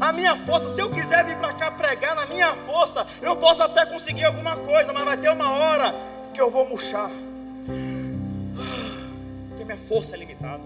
[0.00, 3.62] A minha força, se eu quiser vir para cá pregar na minha força, eu posso
[3.62, 5.94] até conseguir alguma coisa, mas vai ter uma hora
[6.32, 7.10] que eu vou murchar.
[9.48, 10.62] Porque minha força é limitada.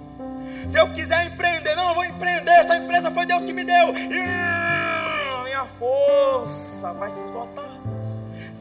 [0.68, 2.52] Se eu quiser empreender, não, eu vou empreender.
[2.52, 3.94] Essa empresa foi Deus que me deu.
[3.96, 7.73] E a minha força vai se esgotar.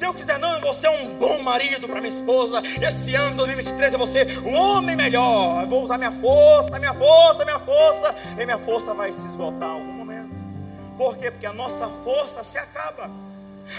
[0.04, 2.62] Se eu quiser, não, eu vou ser um bom marido para minha esposa.
[2.82, 5.62] Esse ano 2023 eu vou ser um homem melhor.
[5.62, 8.14] Eu vou usar minha força, minha força, minha força.
[8.38, 10.36] E minha força vai se esgotar em algum momento.
[10.98, 11.32] Por quê?
[11.32, 13.10] Porque a nossa força se acaba.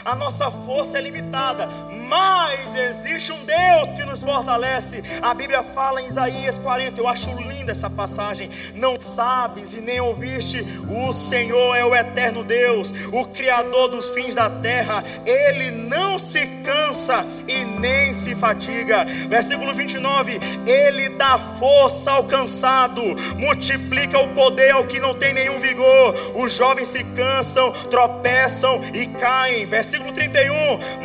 [0.03, 1.69] A nossa força é limitada,
[2.09, 5.03] mas existe um Deus que nos fortalece.
[5.21, 7.31] A Bíblia fala em Isaías 40, eu acho
[7.64, 8.48] linda essa passagem.
[8.74, 14.35] Não sabes e nem ouviste, o Senhor é o eterno Deus, o Criador dos fins
[14.35, 15.03] da terra.
[15.24, 19.05] Ele não se cansa e nem se fatiga.
[19.29, 23.03] Versículo 29: Ele dá força ao cansado,
[23.38, 26.14] multiplica o poder ao que não tem nenhum vigor.
[26.35, 30.55] Os jovens se cansam, tropeçam e caem versículo 31.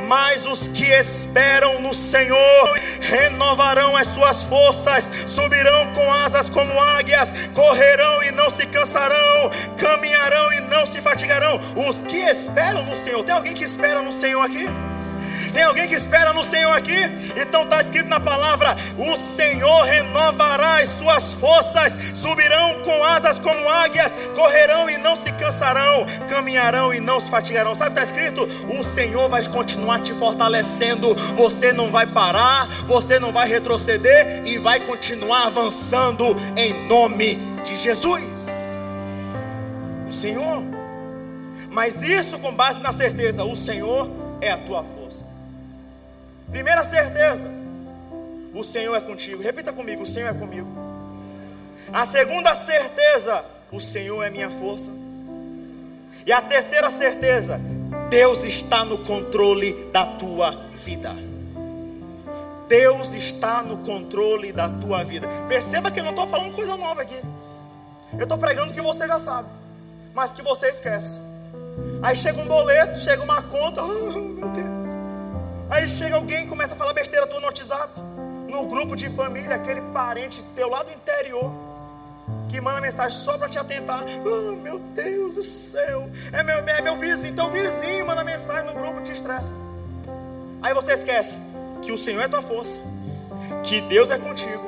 [0.07, 7.49] Mas os que esperam no Senhor renovarão as suas forças, subirão com asas como águias,
[7.53, 11.59] correrão e não se cansarão, caminharão e não se fatigarão.
[11.75, 14.67] Os que esperam no Senhor, tem alguém que espera no Senhor aqui?
[15.53, 16.97] Tem alguém que espera no Senhor aqui?
[17.35, 23.69] Então está escrito na palavra: O Senhor renovará as suas forças, subirão com asas como
[23.69, 27.75] águias, correrão e não se cansarão, caminharão e não se fatigarão.
[27.75, 28.43] Sabe o que está escrito?
[28.69, 31.13] O Senhor vai continuar te fortalecendo.
[31.35, 37.77] Você não vai parar, você não vai retroceder e vai continuar avançando em nome de
[37.77, 38.49] Jesus.
[40.07, 40.63] O Senhor.
[41.71, 44.09] Mas isso com base na certeza: o Senhor
[44.41, 45.18] é a tua força.
[46.51, 47.47] Primeira certeza:
[48.53, 49.41] o Senhor é contigo.
[49.41, 50.67] Repita comigo: o Senhor é comigo.
[51.91, 54.91] A segunda certeza: o Senhor é minha força.
[56.25, 57.59] E a terceira certeza:
[58.09, 61.15] Deus está no controle da tua vida.
[62.67, 65.27] Deus está no controle da tua vida.
[65.47, 67.19] Perceba que eu não estou falando coisa nova aqui.
[68.13, 69.49] Eu estou pregando que você já sabe,
[70.13, 71.19] mas que você esquece.
[72.01, 74.88] Aí chega um boleto, chega uma conta, oh meu Deus.
[75.69, 77.93] Aí chega alguém e começa a falar besteira tua no WhatsApp,
[78.49, 81.53] no grupo de família, aquele parente teu lá do interior,
[82.49, 84.03] que manda mensagem só para te atentar.
[84.25, 88.73] Oh, meu Deus do céu, é meu, é meu vizinho, então vizinho manda mensagem no
[88.73, 89.53] grupo te estressa.
[90.61, 91.39] Aí você esquece
[91.83, 92.79] que o Senhor é tua força,
[93.63, 94.67] que Deus é contigo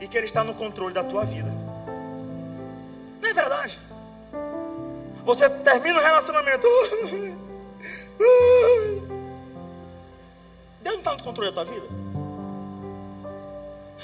[0.00, 1.50] e que Ele está no controle da tua vida.
[3.22, 3.78] Não é verdade?
[5.24, 6.66] Você termina o relacionamento.
[10.82, 11.86] Deus não está no controle da tua vida?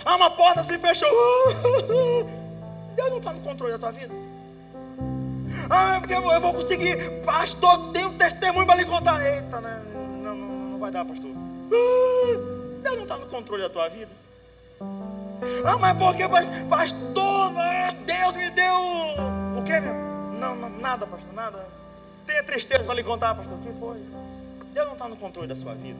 [0.05, 1.09] Ah, uma porta se fechou.
[2.95, 4.15] Deus não está no controle da tua vida.
[5.71, 6.97] Ah, é porque eu vou conseguir.
[7.25, 9.21] Pastor, tem um testemunho para lhe contar.
[9.25, 11.31] Eita, não, não, não vai dar, pastor.
[12.83, 14.13] Deus não está no controle da tua vida.
[15.65, 16.25] Ah, mas porque,
[16.69, 17.53] pastor,
[18.07, 18.77] Deus me deu.
[19.59, 19.95] O que, meu?
[20.39, 21.67] Não, não, nada, pastor, nada.
[22.27, 23.59] Tenha tristeza para lhe contar, pastor.
[23.59, 23.99] O que foi?
[24.73, 25.99] Deus não está no controle da sua vida.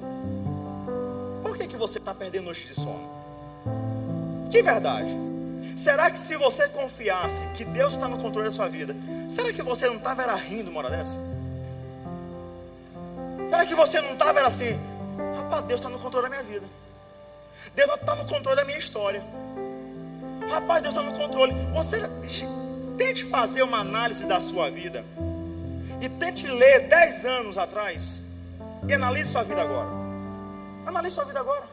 [1.69, 3.01] Que, você está perdendo noite de sono?
[4.49, 5.11] De verdade.
[5.77, 8.97] Será que se você confiasse que Deus está no controle da sua vida,
[9.29, 11.19] será que você não estava rindo uma hora dessa?
[13.49, 14.79] Será que você não estava assim?
[15.37, 16.67] Rapaz, Deus está no controle da minha vida.
[17.75, 19.23] Deus está no controle da minha história.
[20.51, 21.55] Rapaz, Deus está no controle.
[21.73, 22.01] Você
[22.97, 25.05] tente fazer uma análise da sua vida
[26.01, 28.23] e tente ler dez anos atrás
[28.87, 29.98] E analise sua vida agora.
[30.87, 31.65] Analise sua vida agora.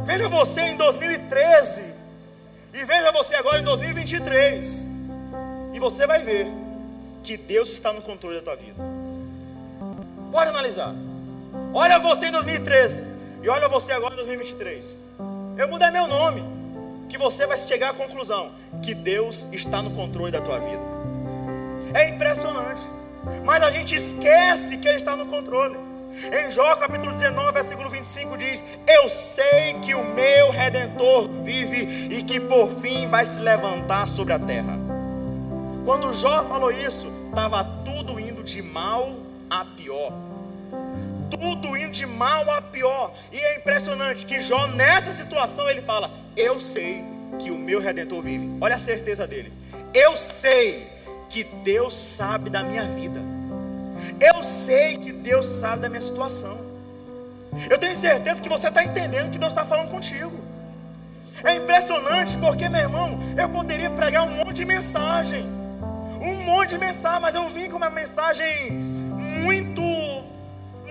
[0.00, 1.94] Veja você em 2013
[2.74, 4.86] e veja você agora em 2023.
[5.74, 6.48] E você vai ver
[7.22, 8.82] que Deus está no controle da tua vida.
[10.30, 10.94] Pode analisar.
[11.72, 13.02] Olha você em 2013
[13.42, 14.96] e olha você agora em 2023.
[15.56, 16.42] Eu mudei meu nome,
[17.08, 18.50] que você vai chegar à conclusão
[18.82, 20.82] que Deus está no controle da tua vida.
[21.94, 22.82] É impressionante.
[23.44, 25.76] Mas a gente esquece que Ele está no controle.
[26.32, 32.22] Em Jó capítulo 19, versículo 25 diz: Eu sei que o meu redentor vive e
[32.22, 34.76] que por fim vai se levantar sobre a terra.
[35.84, 39.14] Quando Jó falou isso, estava tudo indo de mal
[39.48, 40.12] a pior.
[41.30, 43.12] Tudo indo de mal a pior.
[43.32, 47.04] E é impressionante que Jó, nessa situação, ele fala: Eu sei
[47.38, 48.50] que o meu redentor vive.
[48.60, 49.52] Olha a certeza dele.
[49.94, 50.86] Eu sei
[51.28, 53.27] que Deus sabe da minha vida.
[54.20, 56.58] Eu sei que Deus sabe da minha situação.
[57.70, 60.32] Eu tenho certeza que você está entendendo que Deus está falando contigo.
[61.44, 65.46] É impressionante porque, meu irmão, eu poderia pregar um monte de mensagem.
[66.20, 68.72] Um monte de mensagem, mas eu vim com uma mensagem
[69.42, 69.82] muito,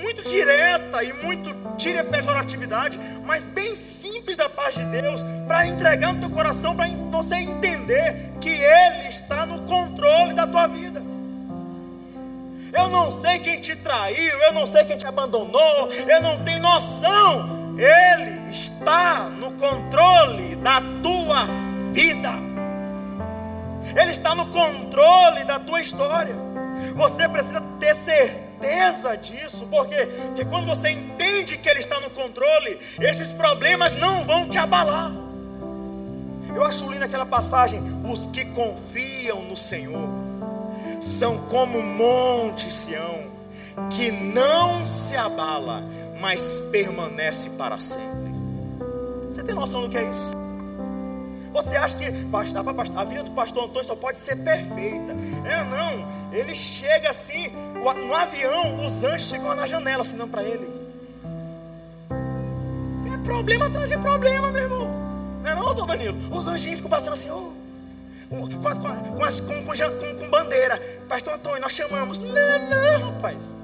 [0.02, 6.14] muito direta e muito tira pejoratividade, mas bem simples da paz de Deus, para entregar
[6.14, 11.02] no teu coração, para você entender que Ele está no controle da tua vida.
[12.74, 16.62] Eu não sei quem te traiu, eu não sei quem te abandonou, eu não tenho
[16.62, 17.76] noção.
[17.78, 21.46] Ele está no controle da tua
[21.94, 22.30] vida.
[23.96, 26.36] Ele está no controle da tua história.
[26.96, 32.80] Você precisa ter certeza disso, porque, porque quando você entende que Ele está no controle,
[33.00, 35.12] esses problemas não vão te abalar.
[36.56, 40.17] Eu acho lindo aquela passagem: os que confiam no Senhor
[41.00, 43.28] são como um monte Sião,
[43.90, 45.84] que não se abala,
[46.20, 48.32] mas permanece para sempre.
[49.30, 50.36] Você tem noção do que é isso?
[51.52, 55.16] Você acha que a vida do pastor Antônio só pode ser perfeita?
[55.46, 56.08] É, não.
[56.32, 60.68] Ele chega assim, no avião, os anjos ficam na janela assinando para ele.
[63.12, 64.88] É problema atrás de problema, meu irmão.
[65.44, 66.18] Não é não, doutor Danilo?
[66.32, 67.52] Os anjinhos ficam passando assim, oh,
[68.30, 70.80] com, com, com, com, bandeira.
[71.08, 72.20] Pastor Antônio, nós chamamos.
[72.20, 73.56] Não, não, rapaz.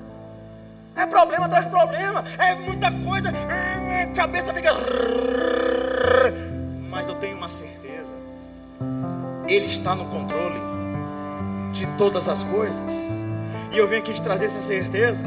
[0.95, 2.23] É problema atrás de problema.
[2.39, 3.31] É muita coisa.
[4.15, 4.73] Cabeça fica.
[6.89, 8.13] Mas eu tenho uma certeza.
[9.47, 10.61] Ele está no controle
[11.71, 12.93] de todas as coisas.
[13.71, 15.23] E eu venho aqui te trazer essa certeza.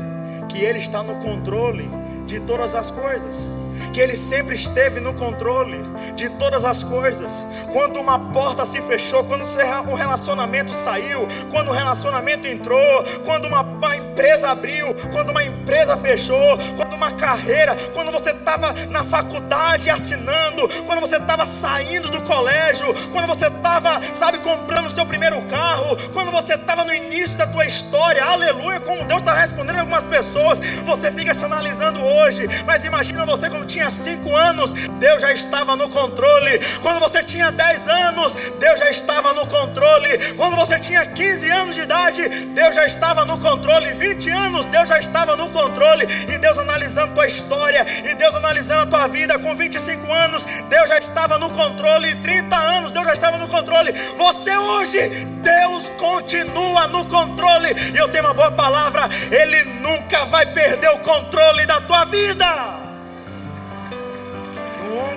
[0.49, 1.88] Que Ele está no controle
[2.27, 3.46] de todas as coisas
[3.93, 5.79] que Ele sempre esteve no controle
[6.15, 7.47] de todas as coisas.
[7.73, 9.45] Quando uma porta se fechou, quando
[9.89, 15.97] um relacionamento saiu, quando um relacionamento entrou, quando uma, uma empresa abriu, quando uma empresa
[15.97, 22.21] fechou, quando uma carreira, quando você estava na faculdade assinando, quando você estava saindo do
[22.23, 27.37] colégio, quando você estava, sabe, comprando o seu primeiro carro, quando você estava no início
[27.37, 32.47] da tua história, aleluia, como Deus está respondendo algumas pessoas, você fica se analisando hoje,
[32.65, 36.59] mas imagina você quando tinha cinco anos, Deus já estava no controle.
[36.81, 40.35] Quando você tinha 10 anos, Deus já estava no controle.
[40.35, 43.92] Quando você tinha 15 anos de idade, Deus já estava no controle.
[43.92, 46.07] 20 anos, Deus já estava no controle.
[46.29, 49.38] E Deus analisando tua história, e Deus analisando a tua vida.
[49.38, 52.14] Com 25 anos, Deus já estava no controle.
[52.16, 53.92] 30 anos, Deus já estava no controle.
[54.16, 57.74] Você hoje, Deus continua no controle.
[57.94, 62.86] E eu tenho uma boa palavra: Ele nunca vai perder o controle da tua vida.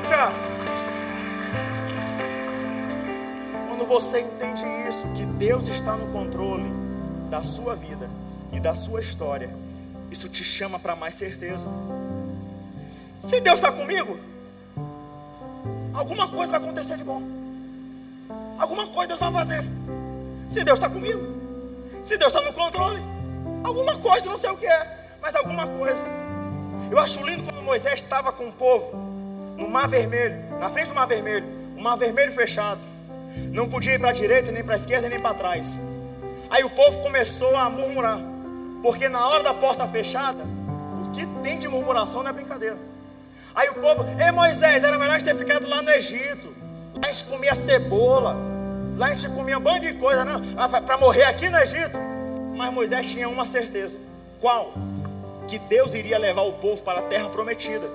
[0.10, 0.32] Nunca.
[3.68, 6.68] Quando você entende isso, que Deus está no controle
[7.30, 8.10] da sua vida
[8.52, 9.56] e da sua história,
[10.10, 11.68] isso te chama para mais certeza.
[13.20, 14.18] Se Deus está comigo,
[15.94, 17.22] alguma coisa vai acontecer de bom.
[18.58, 19.64] Alguma coisa Deus vai fazer.
[20.48, 21.22] Se Deus está comigo,
[22.02, 23.00] se Deus está no controle,
[23.64, 26.04] alguma coisa, não sei o que é, mas alguma coisa.
[26.90, 29.19] Eu acho lindo quando Moisés estava com o povo
[29.60, 31.46] no Mar Vermelho, na frente do Mar Vermelho,
[31.78, 32.80] o Mar Vermelho fechado.
[33.52, 35.78] Não podia ir para a direita, nem para a esquerda, nem para trás.
[36.50, 38.20] Aí o povo começou a murmurar,
[38.82, 40.44] porque na hora da porta fechada,
[41.06, 42.78] o que tem de murmuração não é brincadeira.
[43.54, 46.56] Aí o povo, ei Moisés, era melhor ter ficado lá no Egito.
[46.96, 48.38] Lá a gente comia cebola,
[48.98, 50.42] lá a gente comia um bando de coisa, não,
[50.82, 51.98] para morrer aqui no Egito.
[52.56, 54.00] Mas Moisés tinha uma certeza:
[54.40, 54.74] qual?
[55.48, 57.88] Que Deus iria levar o povo para a terra prometida.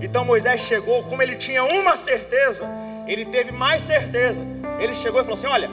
[0.00, 2.64] Então Moisés chegou, como ele tinha uma certeza,
[3.06, 4.42] ele teve mais certeza.
[4.78, 5.70] Ele chegou e falou assim: Olha,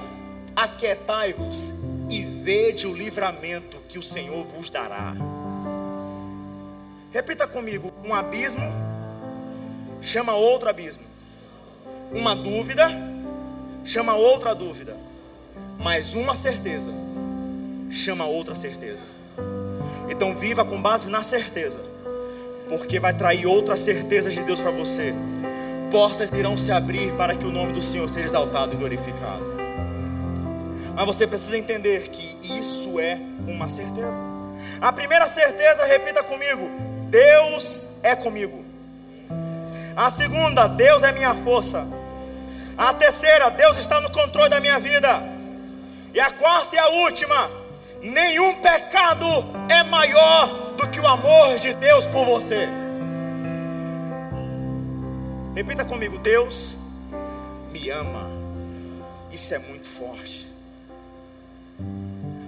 [0.56, 1.74] aquietai-vos
[2.10, 5.14] e vede o livramento que o Senhor vos dará.
[7.12, 8.66] Repita comigo: um abismo
[10.02, 11.04] chama outro abismo.
[12.12, 12.90] Uma dúvida
[13.84, 14.96] chama outra dúvida.
[15.78, 16.92] Mas uma certeza
[17.90, 19.06] chama outra certeza.
[20.10, 21.80] Então viva com base na certeza,
[22.70, 25.14] porque vai trair outras certezas de Deus para você.
[25.92, 29.44] Portas irão se abrir para que o nome do Senhor seja exaltado e glorificado.
[30.96, 34.22] Mas você precisa entender que isso é uma certeza.
[34.82, 36.70] A primeira certeza, repita comigo:
[37.10, 38.64] Deus é comigo.
[39.96, 41.88] A segunda, Deus é minha força.
[42.78, 45.24] A terceira, Deus está no controle da minha vida.
[46.14, 47.50] E a quarta e a última,
[48.02, 49.26] nenhum pecado
[49.70, 52.68] é maior do que o amor de Deus por você.
[55.56, 56.78] Repita comigo: Deus
[57.72, 58.30] me ama.
[59.32, 60.54] Isso é muito forte.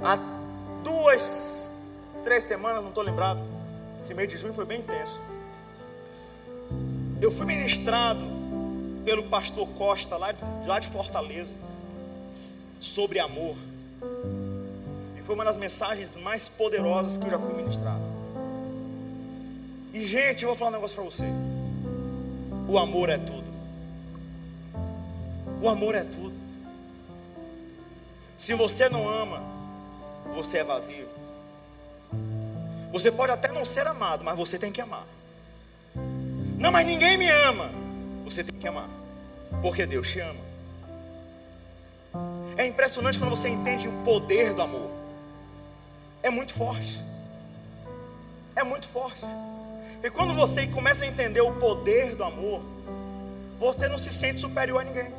[0.01, 0.17] Há
[0.83, 1.71] duas,
[2.23, 3.39] três semanas, não estou lembrado.
[3.99, 5.21] Esse mês de junho foi bem intenso.
[7.21, 8.23] Eu fui ministrado
[9.03, 11.55] pelo pastor Costa, lá de, lá de Fortaleza,
[12.79, 13.55] sobre amor.
[15.17, 18.16] E foi uma das mensagens mais poderosas que eu já fui ministrado.
[19.97, 21.23] E, gente, eu vou falar um negócio para você.
[22.67, 23.51] O amor é tudo.
[25.59, 26.37] O amor é tudo.
[28.37, 29.41] Se você não ama,
[30.31, 31.07] você é vazio.
[32.91, 35.03] Você pode até não ser amado, mas você tem que amar.
[36.59, 37.71] Não, mas ninguém me ama.
[38.23, 38.89] Você tem que amar,
[39.63, 40.41] porque Deus te ama.
[42.55, 44.91] É impressionante quando você entende o poder do amor.
[46.21, 47.03] É muito forte.
[48.55, 49.25] É muito forte.
[50.03, 52.61] E quando você começa a entender o poder do amor,
[53.59, 55.13] você não se sente superior a ninguém.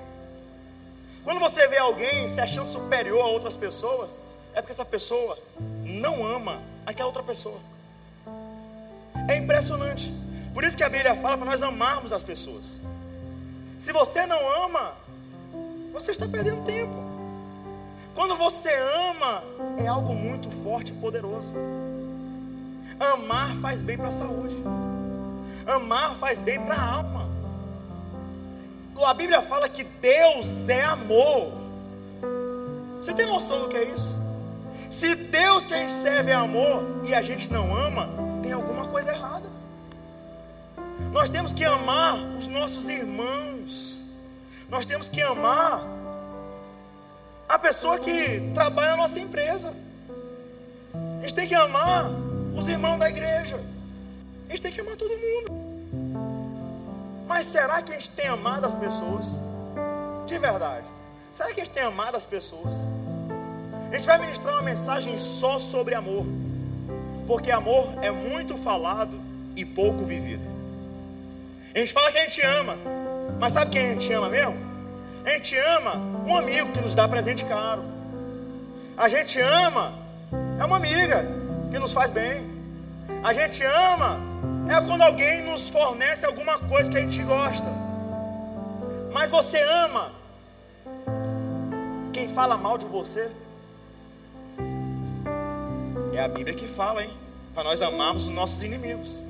[1.24, 4.20] Quando você vê alguém se achando superior a outras pessoas,
[4.55, 5.39] é porque essa pessoa
[5.85, 7.59] não ama aquela outra pessoa.
[9.29, 10.12] É impressionante.
[10.55, 12.81] Por isso que a Bíblia fala para nós amarmos as pessoas.
[13.79, 14.95] Se você não ama,
[15.93, 16.95] você está perdendo tempo.
[18.14, 18.74] Quando você
[19.11, 19.45] ama,
[19.76, 21.53] é algo muito forte e poderoso.
[23.01, 24.57] Amar faz bem para a saúde.
[25.66, 27.28] Amar faz bem para a alma.
[29.05, 31.53] A Bíblia fala que Deus é amor.
[33.01, 34.18] Você tem noção do que é isso?
[34.90, 38.09] Se Deus que a gente serve é amor e a gente não ama,
[38.42, 39.46] tem alguma coisa errada.
[41.12, 44.05] Nós temos que amar os nossos irmãos.
[44.68, 45.82] Nós temos que amar
[47.49, 49.74] a pessoa que trabalha na nossa empresa.
[51.18, 52.11] A gente tem que amar
[52.57, 53.61] os irmãos da igreja.
[54.49, 55.68] A gente tem que amar todo mundo.
[57.26, 59.36] Mas será que a gente tem amado as pessoas?
[60.26, 60.86] De verdade.
[61.30, 62.86] Será que a gente tem amado as pessoas?
[63.90, 66.26] A gente vai ministrar uma mensagem só sobre amor.
[67.26, 69.18] Porque amor é muito falado
[69.55, 70.42] e pouco vivido.
[71.74, 72.76] A gente fala que a gente ama,
[73.38, 74.57] mas sabe quem a gente ama mesmo?
[75.24, 75.94] A gente ama
[76.26, 77.82] um amigo que nos dá presente caro.
[78.96, 79.92] A gente ama
[80.59, 81.38] é uma amiga
[81.71, 82.47] que nos faz bem.
[83.23, 84.21] A gente ama
[84.69, 87.66] é quando alguém nos fornece alguma coisa que a gente gosta.
[89.12, 90.12] Mas você ama
[92.12, 93.31] quem fala mal de você?
[96.12, 97.11] É a Bíblia que fala, hein?
[97.55, 99.23] Para nós amarmos os nossos inimigos.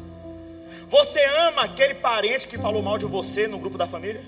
[0.90, 4.22] Você ama aquele parente que falou mal de você no grupo da família?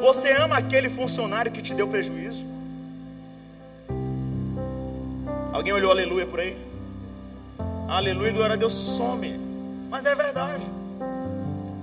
[0.00, 2.46] Você ama aquele funcionário que te deu prejuízo?
[5.58, 6.56] Alguém olhou aleluia por aí?
[7.88, 9.36] Aleluia, glória a Deus, some.
[9.90, 10.62] Mas é verdade.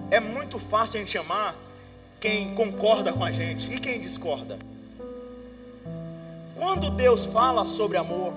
[0.09, 1.53] É muito fácil a gente amar
[2.17, 4.57] quem concorda com a gente e quem discorda.
[6.55, 8.32] Quando Deus fala sobre amor,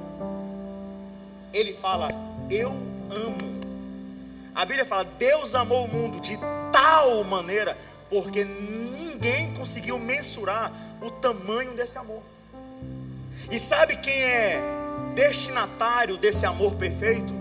[1.55, 2.09] ele fala:
[2.51, 3.61] Eu amo.
[4.57, 6.36] A Bíblia fala: Deus amou o mundo de
[6.72, 7.78] tal maneira,
[8.11, 12.24] porque ninguém conseguiu mensurar o tamanho desse amor.
[13.53, 14.88] E sabe quem é
[15.19, 17.35] destinatário desse amor perfeito?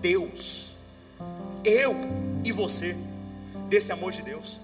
[0.00, 0.70] Deus.
[1.62, 1.94] Eu
[2.42, 2.96] e você,
[3.68, 4.58] desse amor de Deus.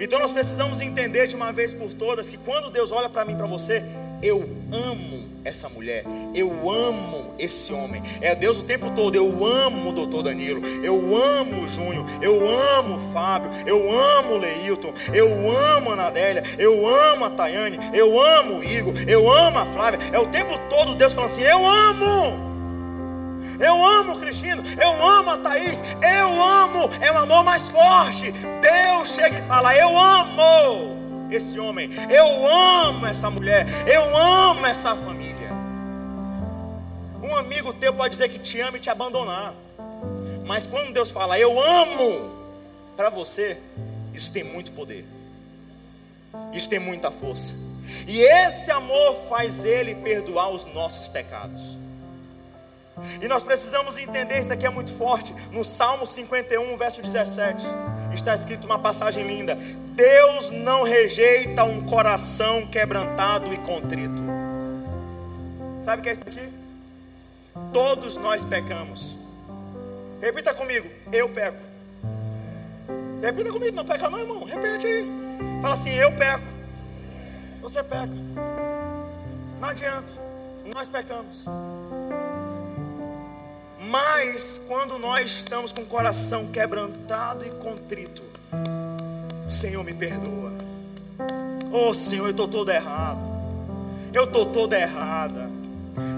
[0.00, 3.36] Então nós precisamos entender de uma vez por todas que quando Deus olha para mim,
[3.36, 3.84] para você,
[4.22, 6.04] eu amo essa mulher,
[6.34, 8.00] eu amo esse homem.
[8.20, 9.16] É Deus o tempo todo.
[9.16, 12.34] Eu amo o doutor Danilo, eu amo o Júnior, eu
[12.78, 17.78] amo o Fábio, eu amo o Leilton, eu amo a Anadélia, eu amo a Tayane,
[17.92, 19.98] eu amo o Igor, eu amo a Flávia.
[20.12, 22.52] É o tempo todo Deus falando assim: Eu amo.
[23.58, 28.32] Eu amo o Cristino, eu amo a Thaís, eu amo, é o amor mais forte.
[28.32, 31.01] Deus chega e fala: Eu amo
[31.34, 35.50] esse homem, eu amo essa mulher, eu amo essa família.
[37.22, 39.54] Um amigo teu pode dizer que te ama e te abandonar.
[40.44, 42.30] Mas quando Deus fala, eu amo,
[42.96, 43.58] para você,
[44.12, 45.04] isso tem muito poder,
[46.52, 47.54] isso tem muita força,
[48.06, 51.81] e esse amor faz Ele perdoar os nossos pecados.
[53.20, 55.34] E nós precisamos entender, isso aqui é muito forte.
[55.50, 57.64] No Salmo 51, verso 17,
[58.12, 59.56] está escrito uma passagem linda:
[59.94, 64.22] Deus não rejeita um coração quebrantado e contrito.
[65.80, 66.52] Sabe o que é isso aqui?
[67.72, 69.16] Todos nós pecamos.
[70.20, 71.60] Repita comigo, eu peco.
[73.20, 74.44] Repita comigo, não peca não, irmão.
[74.44, 75.06] Repete aí.
[75.60, 76.44] Fala assim, eu peco.
[77.60, 78.12] Você peca.
[79.60, 80.12] Não adianta.
[80.74, 81.46] Nós pecamos.
[83.92, 88.22] Mas quando nós estamos com o coração quebrantado e contrito,
[89.46, 90.50] Senhor me perdoa.
[91.70, 93.20] Oh Senhor, eu estou todo errado.
[94.14, 95.50] Eu estou toda errada.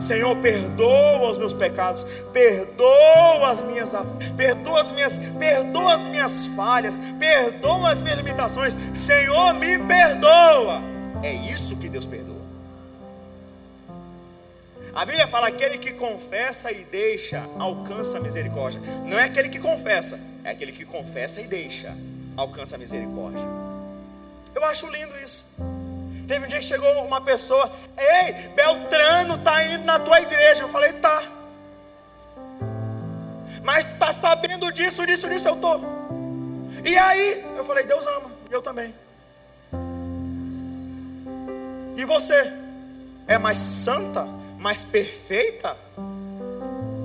[0.01, 3.93] Senhor, perdoa os meus pecados, perdoa as minhas,
[4.37, 8.77] perdoa as minhas, perdoa as minhas falhas, perdoa as minhas limitações.
[8.95, 10.81] Senhor, me perdoa.
[11.25, 12.24] É isso que Deus perdoa.
[14.95, 18.81] A Bíblia fala: aquele que confessa e deixa, alcança a misericórdia.
[19.05, 21.97] Não é aquele que confessa, é aquele que confessa e deixa,
[22.37, 23.43] alcança a misericórdia.
[24.55, 25.47] Eu acho lindo isso.
[26.29, 30.63] Teve um dia que chegou uma pessoa, ei, Beltrano está indo na tua igreja.
[30.63, 31.23] Eu falei, tá.
[33.63, 35.81] Mas está sabendo disso, disso, disso, eu tô.
[36.85, 38.95] E aí, eu falei, Deus ama, eu também.
[41.97, 42.53] E você
[43.27, 44.27] é mais santa,
[44.65, 45.77] mais perfeita?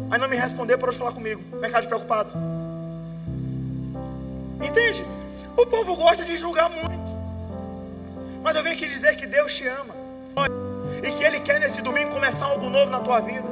[0.09, 1.43] Aí não me responder para hoje falar comigo.
[1.59, 2.31] Mercado preocupado.
[4.65, 5.05] Entende?
[5.57, 7.11] O povo gosta de julgar muito.
[8.41, 9.93] Mas eu venho aqui dizer que Deus te ama.
[11.03, 13.49] E que Ele quer nesse domingo começar algo novo na tua vida.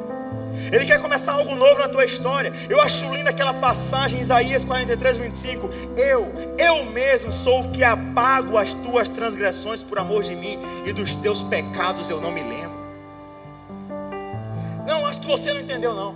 [0.72, 2.54] Ele quer começar algo novo na tua história.
[2.70, 5.70] Eu acho linda aquela passagem, Isaías 43, 25.
[5.98, 10.94] Eu, eu mesmo sou o que apago as tuas transgressões por amor de mim, e
[10.94, 12.77] dos teus pecados eu não me lembro.
[14.88, 16.16] Não, acho que você não entendeu, não.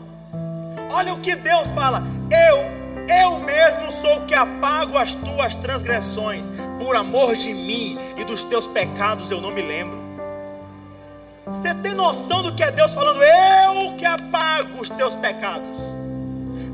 [0.92, 2.02] Olha o que Deus fala.
[2.32, 6.50] Eu eu mesmo sou o que apago as tuas transgressões,
[6.80, 10.00] por amor de mim e dos teus pecados eu não me lembro.
[11.46, 13.22] Você tem noção do que é Deus falando?
[13.22, 15.78] Eu que apago os teus pecados.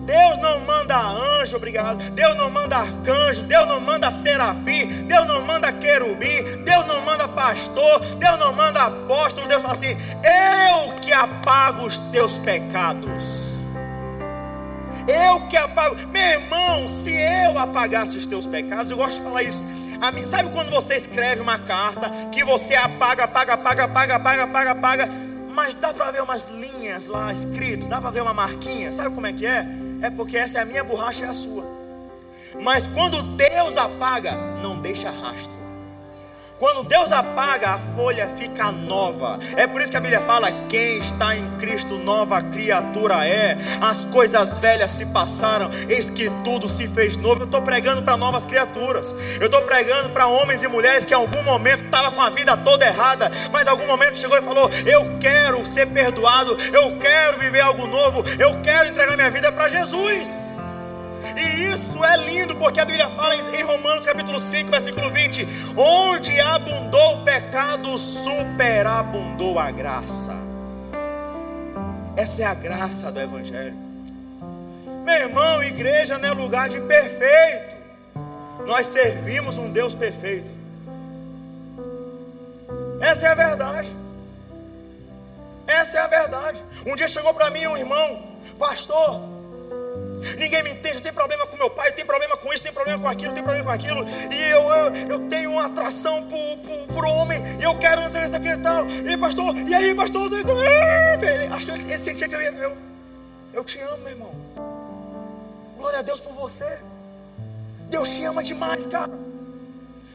[0.07, 2.01] Deus não manda anjo, obrigado.
[2.11, 3.43] Deus não manda arcanjo.
[3.43, 4.87] Deus não manda serafim.
[5.03, 6.43] Deus não manda querubim.
[6.63, 7.99] Deus não manda pastor.
[8.15, 9.49] Deus não manda apóstolo.
[9.49, 13.57] Deus fala assim: Eu que apago os teus pecados.
[15.09, 15.97] Eu que apago.
[16.07, 19.61] Meu irmão, se eu apagasse os teus pecados, eu gosto de falar isso.
[20.13, 24.71] Mim, sabe quando você escreve uma carta que você apaga, apaga, apaga, apaga, apaga, apaga,
[24.71, 25.09] apaga,
[25.49, 28.89] mas dá para ver umas linhas lá escritas, dá para ver uma marquinha.
[28.91, 29.86] Sabe como é que é?
[30.01, 31.65] É porque essa é a minha borracha e a sua.
[32.61, 35.56] Mas quando Deus apaga, não deixa rastro.
[36.59, 39.37] Quando Deus apaga, a folha fica nova.
[39.55, 43.55] É por isso que a Bíblia fala: quem está em Cristo, nova criatura é.
[43.79, 47.41] As coisas velhas se passaram, eis que tudo se fez novo.
[47.41, 49.13] Eu estou pregando para novas criaturas.
[49.39, 52.57] Eu estou pregando para homens e mulheres que em algum momento estavam com a vida
[52.57, 57.37] toda errada, mas em algum momento chegou e falou: Eu quero ser perdoado, eu quero
[57.37, 60.56] viver algo novo, eu quero entregar minha vida para Jesus.
[61.37, 66.39] E isso é lindo, porque a Bíblia fala em Romanos capítulo 5, versículo 20: onde
[66.39, 70.35] abundou o pecado, superabundou a graça.
[72.15, 73.75] Essa é a graça do Evangelho.
[75.05, 77.77] Meu irmão, igreja não é lugar de perfeito.
[78.65, 80.51] Nós servimos um Deus perfeito.
[82.99, 83.95] Essa é a verdade.
[85.67, 86.63] Essa é a verdade.
[86.87, 88.23] Um dia chegou para mim um irmão,
[88.57, 89.36] pastor.
[90.37, 93.07] Ninguém me entende, tem problema com meu pai, tem problema com isso, tem problema com
[93.07, 94.05] aquilo, tem problema com aquilo.
[94.31, 98.11] E eu, eu, eu tenho uma atração por, por, por homem, e eu quero não
[98.11, 98.85] sei isso aqui e tal.
[98.87, 100.37] E pastor, e aí, pastor, você,
[101.51, 102.51] acho que ele, ele sentia que eu ia.
[102.51, 102.77] Eu,
[103.53, 104.31] eu te amo, meu irmão.
[105.77, 106.79] Glória a Deus por você.
[107.89, 109.11] Deus te ama demais, cara.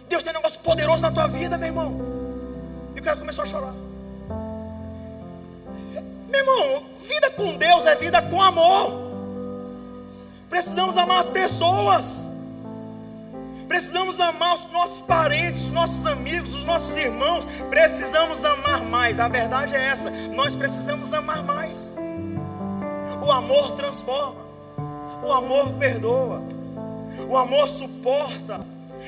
[0.09, 2.01] Deus tem um negócio poderoso na tua vida, meu irmão.
[2.95, 3.75] E o cara começou a chorar.
[6.29, 9.02] Meu irmão, vida com Deus é vida com amor.
[10.53, 12.29] Precisamos amar as pessoas.
[13.67, 17.47] Precisamos amar os nossos parentes, os nossos amigos, os nossos irmãos.
[17.71, 19.19] Precisamos amar mais.
[19.19, 20.11] A verdade é essa.
[20.35, 21.95] Nós precisamos amar mais.
[23.27, 24.43] O amor transforma.
[25.25, 26.43] O amor perdoa.
[27.31, 28.61] O amor suporta.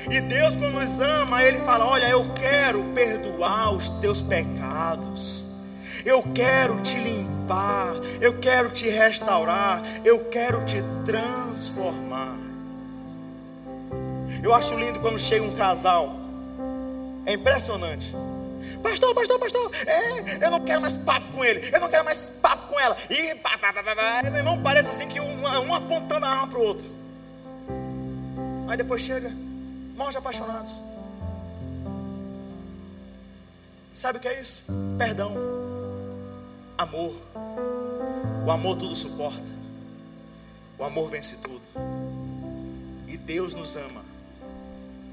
[0.09, 5.44] E Deus, quando nos ama, Ele fala: Olha, eu quero perdoar os teus pecados.
[6.05, 12.37] Eu quero te limpar, eu quero te restaurar, eu quero te transformar.
[14.43, 16.15] Eu acho lindo quando chega um casal,
[17.25, 18.13] é impressionante.
[18.83, 22.29] Pastor, pastor, pastor, é, eu não quero mais papo com ele, eu não quero mais
[22.29, 22.95] papo com ela.
[23.09, 26.47] E pá, pá, pá, pá, meu irmão parece assim que um, um apontando a arma
[26.47, 26.85] para o outro.
[28.67, 29.31] Aí depois chega,
[29.97, 30.79] morre apaixonados.
[33.91, 34.67] Sabe o que é isso?
[34.99, 35.33] Perdão,
[36.77, 37.15] amor.
[38.45, 39.49] O amor tudo suporta.
[40.77, 41.61] O amor vence tudo.
[43.07, 44.03] E Deus nos ama.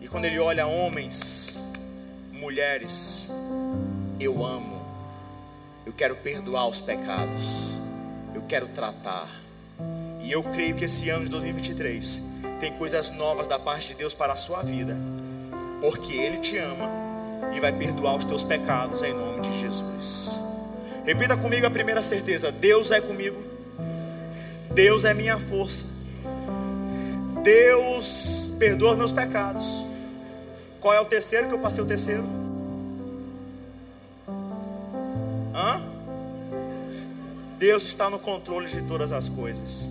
[0.00, 1.62] E quando Ele olha homens,
[2.32, 3.30] mulheres,
[4.18, 4.82] eu amo.
[5.86, 7.72] Eu quero perdoar os pecados.
[8.34, 9.28] Eu quero tratar.
[10.20, 12.22] E eu creio que esse ano de 2023
[12.60, 14.96] tem coisas novas da parte de Deus para a sua vida.
[15.80, 16.88] Porque Ele te ama
[17.54, 20.41] e vai perdoar os teus pecados em nome de Jesus.
[21.04, 23.42] Repita comigo a primeira certeza: Deus é comigo,
[24.72, 25.86] Deus é minha força,
[27.42, 29.84] Deus perdoa meus pecados.
[30.80, 32.24] Qual é o terceiro que eu passei o terceiro?
[35.54, 35.80] Hã?
[37.58, 39.88] Deus está no controle de todas as coisas.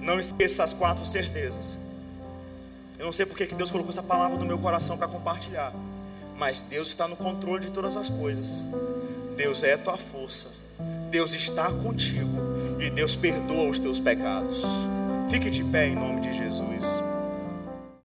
[0.00, 1.78] Não esqueça as quatro certezas.
[2.98, 5.72] Eu não sei porque que Deus colocou essa palavra no meu coração para compartilhar.
[6.36, 8.64] Mas Deus está no controle de todas as coisas.
[9.38, 10.48] Deus é tua força.
[11.12, 12.76] Deus está contigo.
[12.80, 14.64] E Deus perdoa os teus pecados.
[15.30, 16.84] Fique de pé em nome de Jesus.